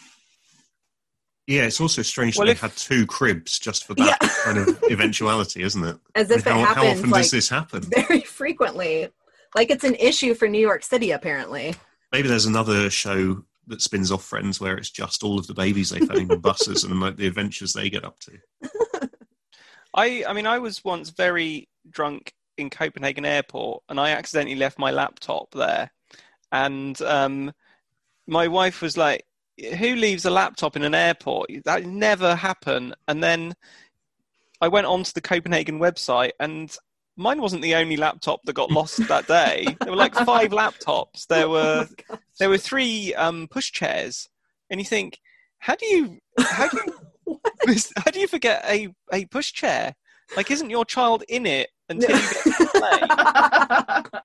[1.47, 4.27] Yeah, it's also strange Well, that if- they had two cribs just for that Yeah.
[4.43, 5.97] kind of eventuality, isn't it?
[6.13, 7.81] as if I mean, it how, how often like does this happen?
[7.81, 9.09] very frequently
[9.55, 11.73] like it's an issue for new york city apparently
[12.11, 15.89] Maybe there's another show that spins off Friends where it's just all of the babies
[15.89, 19.09] they found on buses and like the adventures they get up to.
[19.93, 24.79] I, I mean, I was once very drunk in Copenhagen airport, and I accidentally left
[24.79, 25.91] my laptop there.
[26.51, 27.53] And um,
[28.27, 29.25] my wife was like,
[29.77, 31.49] "Who leaves a laptop in an airport?
[31.63, 33.55] That never happen." And then
[34.61, 36.75] I went onto the Copenhagen website, and
[37.17, 39.65] mine wasn't the only laptop that got lost that day.
[39.81, 41.27] There were like five laptops.
[41.27, 41.87] There were
[42.39, 44.27] there were three um, push chairs,
[44.69, 45.19] and you think,
[45.59, 46.93] how do you how do you
[47.97, 49.95] how do you forget a, a push chair?
[50.35, 54.21] Like, isn't your child in it until you get to play?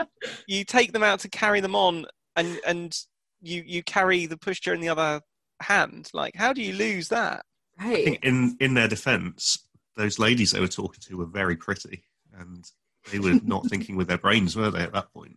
[0.47, 2.97] You take them out to carry them on, and and
[3.41, 5.21] you you carry the push chair in the other
[5.61, 6.11] hand.
[6.13, 7.45] Like, how do you lose that?
[7.79, 9.67] I right think in in their defence,
[9.97, 12.05] those ladies they were talking to were very pretty,
[12.39, 12.65] and
[13.11, 14.83] they were not thinking with their brains, were they?
[14.83, 15.37] At that point.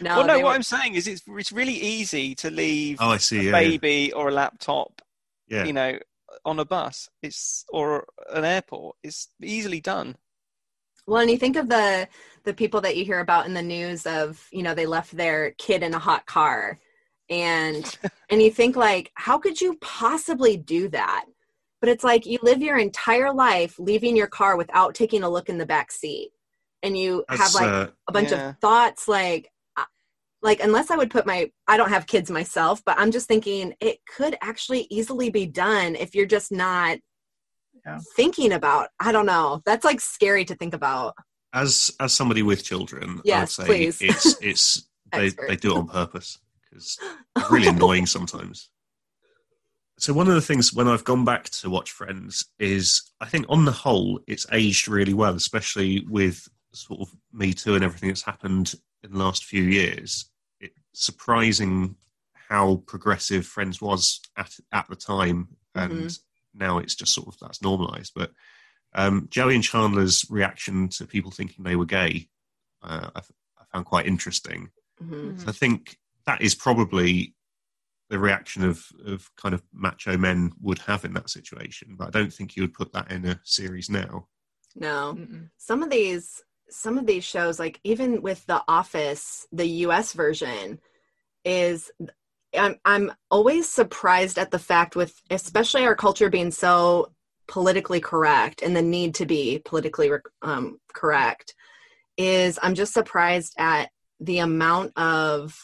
[0.00, 0.34] no, well, no.
[0.36, 3.38] What were- I'm saying is, it's it's really easy to leave Oh, I see.
[3.38, 3.68] a Yeah, yeah.
[3.68, 5.02] baby or a laptop,
[5.48, 5.64] yeah.
[5.64, 5.98] you know,
[6.44, 7.08] on a bus.
[7.22, 8.96] It's or an airport.
[9.02, 10.16] It's easily done.
[11.06, 12.06] well and you think of the
[12.44, 15.50] the people that you hear about in the news of you know they left their
[15.52, 16.78] kid in a hot car
[17.28, 17.98] and
[18.30, 21.24] and you think like how could you possibly do that
[21.80, 25.48] but it's like you live your entire life leaving your car without taking a look
[25.48, 26.30] in the back seat
[26.82, 28.50] and you have like uh, a bunch Yeah.
[28.50, 29.84] of thoughts like uh,
[30.42, 33.74] like unless i would put my i don't have kids myself but i'm just thinking
[33.80, 36.98] it could actually easily be done if you're just not
[37.84, 37.98] Yeah.
[38.16, 41.14] thinking about i don't know that's like scary to think about
[41.52, 43.98] as as somebody with children, Yes, I'd say please.
[44.00, 46.96] it's it's they they do it on purpose because
[47.36, 48.70] it's really annoying sometimes.
[50.00, 53.44] So one of the things when I've gone back to watch Friends is I think
[53.50, 58.08] on the whole it's aged really well, especially with sort of Me Too and everything
[58.08, 60.24] that's happened in the last few years.
[60.58, 61.96] It's surprising
[62.48, 65.92] how progressive Friends was at at the time, and
[66.54, 68.12] now it's just sort of that's normalised.
[68.16, 68.32] But
[68.94, 72.28] um, Joey and Chandler's reaction to people thinking they were gay,
[72.82, 73.20] uh, I,
[73.58, 74.70] I found quite interesting.
[75.02, 75.40] Mhm.
[75.42, 77.34] So I think that is probably
[78.10, 81.94] the reaction of, of kind of macho men would have in that situation.
[81.96, 84.26] But I don't think you would put that in a series now.
[84.76, 85.48] no Mm-mm.
[85.56, 90.78] some of these some of these shows like even with the office the us version
[91.44, 91.90] is
[92.56, 97.10] i'm i'm always surprised at the fact with especially our culture being so
[97.48, 100.10] politically correct and the need to be politically
[100.42, 101.54] um, correct
[102.16, 103.90] is i'm just surprised at
[104.20, 105.58] the amount of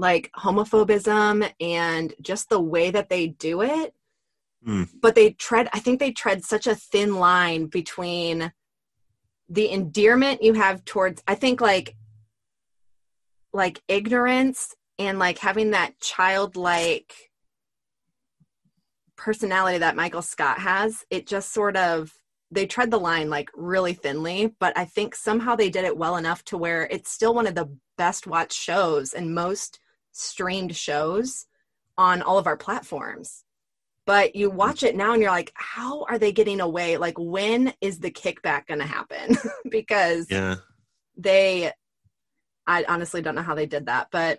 [0.00, 3.94] like homophobism and just the way that they do it
[4.62, 4.84] Hmm.
[5.00, 8.52] but they tread i think they tread such a thin line between
[9.48, 11.96] the endearment you have towards i think like
[13.54, 17.14] like ignorance and like having that childlike
[19.16, 22.12] personality that michael scott has it just sort of
[22.50, 26.18] they tread the line like really thinly but i think somehow they did it well
[26.18, 29.80] enough to where it's still one of the best watched shows and most
[30.12, 31.46] streamed shows
[31.98, 33.44] on all of our platforms.
[34.06, 36.96] But you watch it now and you're like how are they getting away?
[36.96, 39.36] Like when is the kickback going to happen?
[39.70, 40.56] Because Yeah.
[41.16, 41.72] they
[42.66, 44.38] i honestly don't know how they did that but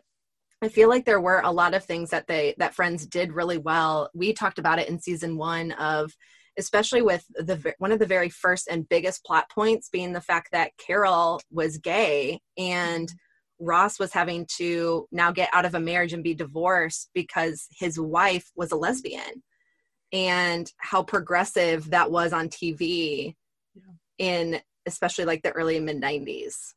[0.61, 3.57] i feel like there were a lot of things that they that friends did really
[3.57, 4.09] well.
[4.13, 6.11] We talked about it in season one of
[6.57, 10.49] especially with the one of the very first and biggest plot points being the fact
[10.51, 13.15] that carol was gay and mm-hmm.
[13.62, 17.99] Ross was having to now get out of a marriage and be divorced because his
[17.99, 19.43] wife was a lesbian
[20.12, 23.36] and how progressive that was on tv
[23.76, 23.82] Yeah.
[24.18, 26.74] in especially like the early mid 90s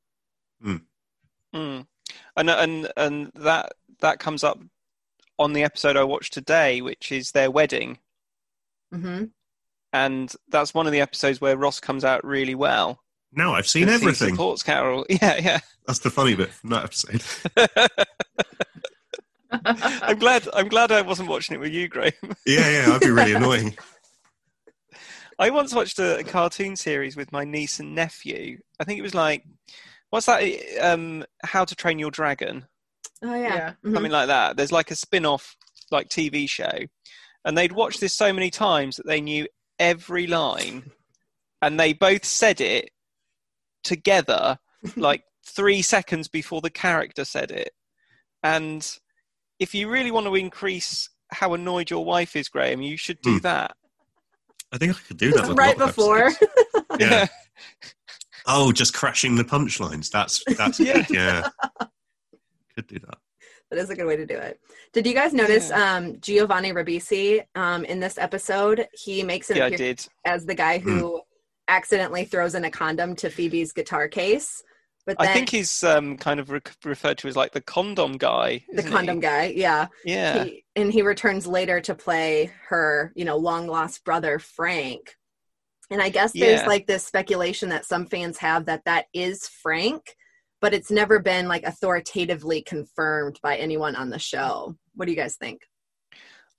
[1.55, 1.87] Mm.
[2.37, 4.59] And and and that that comes up
[5.39, 7.99] on the episode I watched today, which is their wedding,
[8.93, 9.25] hmm
[9.93, 13.01] and that's one of the episodes where Ross comes out really well.
[13.33, 14.31] Now I've seen because he everything.
[14.35, 15.07] supports Carol.
[15.09, 17.23] Yeah, Yeah, That's the funny bit from that episode.
[17.57, 17.87] yeah.
[20.03, 20.49] I'm glad.
[20.53, 22.13] I'm glad I wasn't watching it with you, Graham.
[22.47, 23.77] Yeah, yeah, that'd be really annoying.
[25.39, 28.59] I once watched a, a cartoon series with my niece and nephew.
[28.81, 29.45] I think it was like,
[30.11, 30.43] what's that?
[30.81, 32.67] Um, How to Train Your Dragon,
[33.23, 33.75] Oh yeah.
[33.85, 33.95] Mhm.
[33.95, 34.57] something like that.
[34.57, 35.57] There's like a spin-off
[35.91, 36.73] like TV show,
[37.45, 39.47] and they'd watched this so many times that they knew
[39.79, 40.91] every line,
[41.63, 42.91] and they both said it
[43.85, 44.59] together,
[44.97, 47.71] like three seconds before the character said it.
[48.43, 48.87] And
[49.59, 53.33] if you really want to increase how annoyed your wife is, Graham, you should do
[53.35, 53.39] Hmm.
[53.39, 53.77] that.
[54.73, 56.31] I think I could do that right before.
[56.99, 57.27] Yeah.
[58.47, 60.11] Oh, just crashing the punchlines.
[60.11, 61.05] That's that's Yeah.
[61.11, 61.49] Yeah.
[62.77, 63.19] Could do that.
[63.71, 64.61] That is a good way to do it.
[64.93, 68.87] Did you guys notice um, Giovanni Ribisi um, in this episode?
[68.93, 71.21] He makes an yeah, I appearance as the guy who
[71.67, 74.63] accidentally throws in a condom to Phoebe's guitar case.
[75.07, 78.17] But then I think he's um, kind of re- referred to as like the condom
[78.17, 78.65] guy.
[78.73, 79.21] the condom he?
[79.21, 79.89] guy, yeah.
[80.05, 80.45] Yeah.
[80.45, 85.15] He, and he returns later to play her, you know, long lost brother Frank.
[85.91, 86.67] And I guess there's Yeah.
[86.67, 90.17] like this speculation that some fans have that that is Frank,
[90.63, 94.75] but it's never been like authoritatively confirmed by anyone on the show.
[94.95, 95.61] What do you guys think?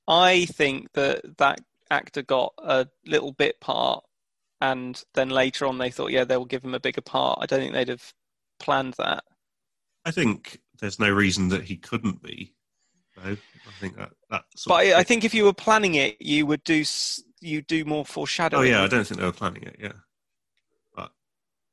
[0.07, 4.03] I think that that actor got a little bit part,
[4.61, 7.39] and then later on they thought, yeah, they'll give him a bigger part.
[7.41, 8.13] I don't think they'd have
[8.59, 9.23] planned that.
[10.05, 12.53] I think there's no reason that he couldn't be.
[13.15, 14.43] Though I think that that.
[14.67, 16.83] But I, I think if you were planning it, you would do
[17.41, 18.67] you do more foreshadowing.
[18.67, 19.77] Oh yeah, I don't think they were planning it.
[19.79, 19.93] Yeah,
[20.95, 21.11] but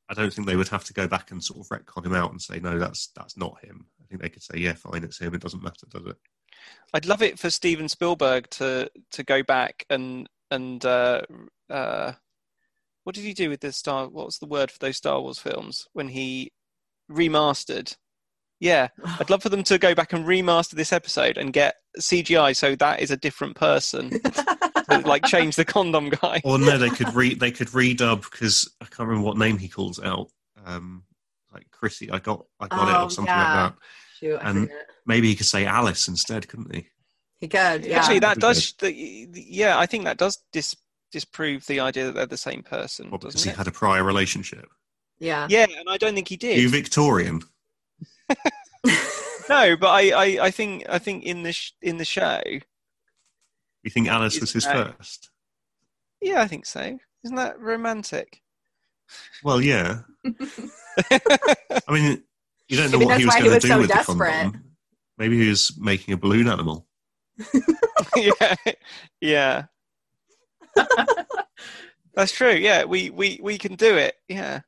[0.09, 2.31] I don't think they would have to go back and sort of retcon him out
[2.31, 3.87] and say no, that's that's not him.
[4.01, 5.33] I think they could say yeah, fine, it's him.
[5.33, 6.17] It doesn't matter, does it?
[6.93, 11.21] I'd love it for Steven Spielberg to to go back and and uh,
[11.69, 12.13] uh,
[13.03, 14.07] what did he do with the Star?
[14.07, 16.51] What was the word for those Star Wars films when he
[17.11, 17.95] remastered?
[18.59, 18.87] Yeah,
[19.19, 22.75] I'd love for them to go back and remaster this episode and get CGI so
[22.75, 24.09] that is a different person.
[24.89, 26.41] to, like change the condom guy.
[26.43, 29.67] Or no, they could re they could redub because I can't remember what name he
[29.67, 30.27] calls out.
[30.65, 31.03] Um,
[31.53, 33.63] like Chrissy, I got I got it Oh, or something yeah.
[33.63, 33.79] like that.
[34.19, 34.69] Shoot, And-
[35.05, 36.87] Maybe he could say Alice instead, couldn't he?
[37.41, 37.99] He could, yeah.
[37.99, 38.73] Actually, that does.
[38.79, 40.77] The, the- yeah, I think that does dis,
[41.11, 43.57] disprove the idea that they're the same person, Well, because he it?
[43.57, 44.65] had a prior relationship.
[45.23, 45.47] Yeah.
[45.49, 46.59] Yeah, and I don't think he did.
[46.59, 47.41] You Victorian?
[49.49, 52.41] No, but I, I, I think I think in the sh- in the show,
[53.83, 55.31] You think Alice was his Uh, first?
[56.21, 56.97] yeah, I think so.
[57.25, 58.41] Isn't that romantic?
[59.43, 59.99] Well, yeah.
[60.25, 61.19] I
[61.89, 62.23] mean,
[62.69, 64.17] you don't know Maybe what he was going to do so with desperate.
[64.17, 64.63] the condom.
[65.17, 66.87] Maybe he was making a balloon animal.
[68.15, 68.55] yeah,
[69.19, 69.63] yeah.
[72.15, 72.53] That's true.
[72.53, 74.15] Yeah, we, we, we can do it.
[74.29, 74.61] Yeah,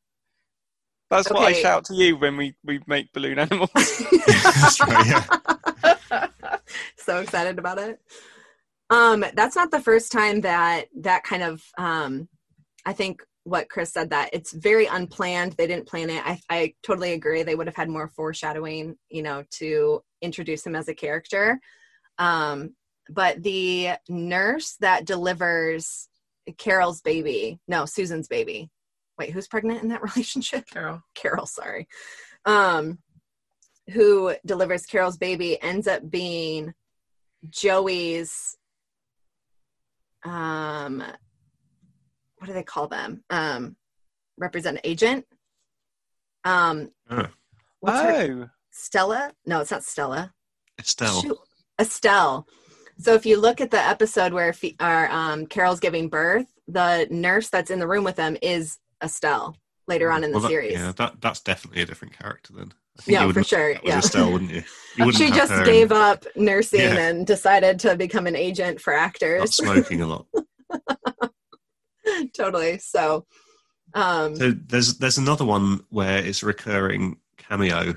[1.16, 3.70] that's what I shout to you when we, we make balloon animals.
[3.76, 6.28] That's right, yeah.
[6.98, 8.00] so excited about it.
[8.90, 12.30] Um, that's not the first time that that kind of um,
[12.86, 15.54] I think what Chris said that it's very unplanned.
[15.54, 16.26] They didn't plan it.
[16.26, 17.44] I, I totally agree.
[17.44, 21.60] They would have had more foreshadowing, you know, to introduce him as a character.
[22.18, 22.76] Um,
[23.10, 26.10] but the nurse that delivers
[26.58, 28.70] Carol's baby, no, Susan's baby.
[29.18, 30.66] Wait, who's pregnant in that relationship?
[30.70, 31.02] Carol.
[31.14, 31.88] Carol, sorry,
[32.46, 33.00] um,
[33.92, 36.74] who delivers Carol's baby ends up being
[37.50, 38.58] Joey's,
[40.24, 41.04] um,
[42.38, 43.24] what do they call them?
[43.30, 43.76] Um,
[44.38, 45.26] represent agent.
[46.44, 47.28] Um, Oh.
[47.86, 49.32] her oh, Stella?
[49.46, 50.34] No, it's not Stella.
[50.80, 51.22] Estelle.
[51.22, 51.38] Shoot.
[51.80, 52.48] Estelle.
[52.98, 57.08] So if you look at the episode where Fe- or, um, Carol's giving birth, the
[57.12, 59.56] nurse that's in the room with them is Estelle
[59.88, 60.74] later on in the Well, that- series.
[60.74, 62.74] Yeah, that, that's definitely a different character then.
[63.06, 63.98] Yeah, for sure, yeah.
[64.00, 64.64] Estelle, wouldn't you?
[64.96, 66.98] you wouldn't she just her gave up nursing Yeah.
[67.10, 69.54] and decided to become an agent for not actors.
[69.56, 70.26] smoking a lot.
[72.34, 72.78] totally.
[72.80, 73.26] So,
[73.94, 77.96] um, So there's there's another one where it's a recurring cameo,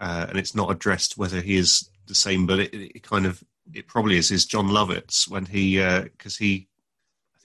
[0.00, 3.42] uh, and it's not addressed whether he is the same, but it, it kind of
[3.74, 4.30] it probably is.
[4.30, 6.68] Is Jon Lovitz when he because he I think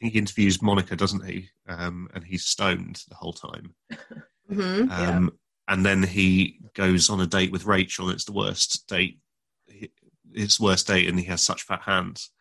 [0.05, 1.49] he interviews Monica, doesn't he?
[1.67, 3.75] Um, and he's stoned the whole time.
[4.51, 4.91] mhm.
[4.91, 5.31] Um,
[5.67, 8.07] And then he goes on a date with Rachel.
[8.07, 9.19] And it's the worst date,
[10.33, 12.31] his worst date, and he has such fat hands.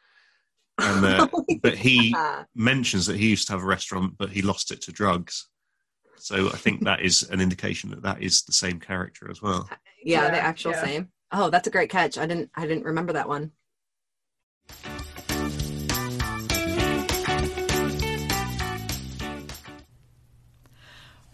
[0.78, 1.28] And uh,
[1.62, 2.14] but he
[2.54, 5.48] mentions that he used to have a restaurant, but he lost it to drugs.
[6.18, 9.68] So I think that is an indication that that is the same character as well.
[10.02, 10.84] yeah, the actual yeah.
[10.84, 11.08] same.
[11.32, 12.16] Oh, that's a great catch.
[12.18, 13.52] I didn't I didn't remember that one.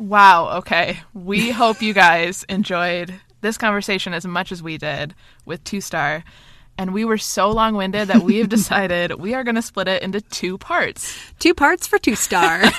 [0.00, 0.56] Wow.
[0.58, 0.98] Okay.
[1.12, 6.24] We hope you guys enjoyed this conversation as much as we did with Two Star.
[6.78, 9.88] and we were so long winded that we have decided we are going to split
[9.88, 11.14] it into two parts.
[11.38, 12.62] Two parts for two star.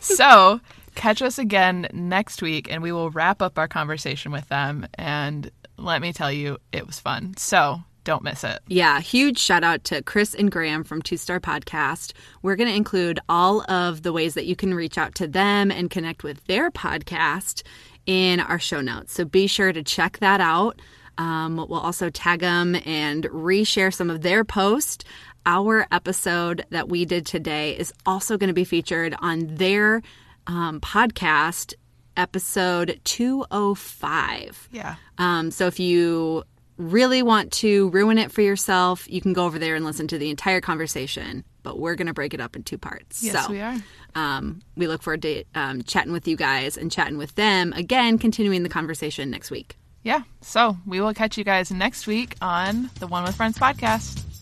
[0.00, 0.60] So
[0.94, 4.86] catch us again next week, and we will wrap up our conversation with them.
[4.94, 7.34] And let me tell you, it was fun.
[7.38, 8.60] So don't miss it.
[8.68, 12.12] Yeah, huge shout out to Chris and Graham from Two Star Podcast.
[12.42, 15.70] We're going to include all of the ways that you can reach out to them
[15.70, 17.62] and connect with their podcast
[18.06, 19.14] in our show notes.
[19.14, 20.80] So be sure to check that out.
[21.16, 25.04] Um, we'll also tag them and reshare some of their posts.
[25.46, 30.02] Our episode that we did today is also going to be featured on their
[30.46, 31.74] um, podcast,
[32.16, 34.68] episode 205.
[34.72, 34.96] Yeah.
[35.18, 36.44] Um, so if you
[36.76, 40.18] really want to ruin it for yourself, you can go over there and listen to
[40.18, 41.44] the entire conversation.
[41.62, 43.22] But we're going to break it up in two parts.
[43.22, 43.76] Yes, so, we are.
[44.14, 48.18] Um, we look forward to um, chatting with you guys and chatting with them again,
[48.18, 49.76] continuing the conversation next week.
[50.02, 50.22] Yeah.
[50.42, 54.33] So we will catch you guys next week on the One with Friends podcast.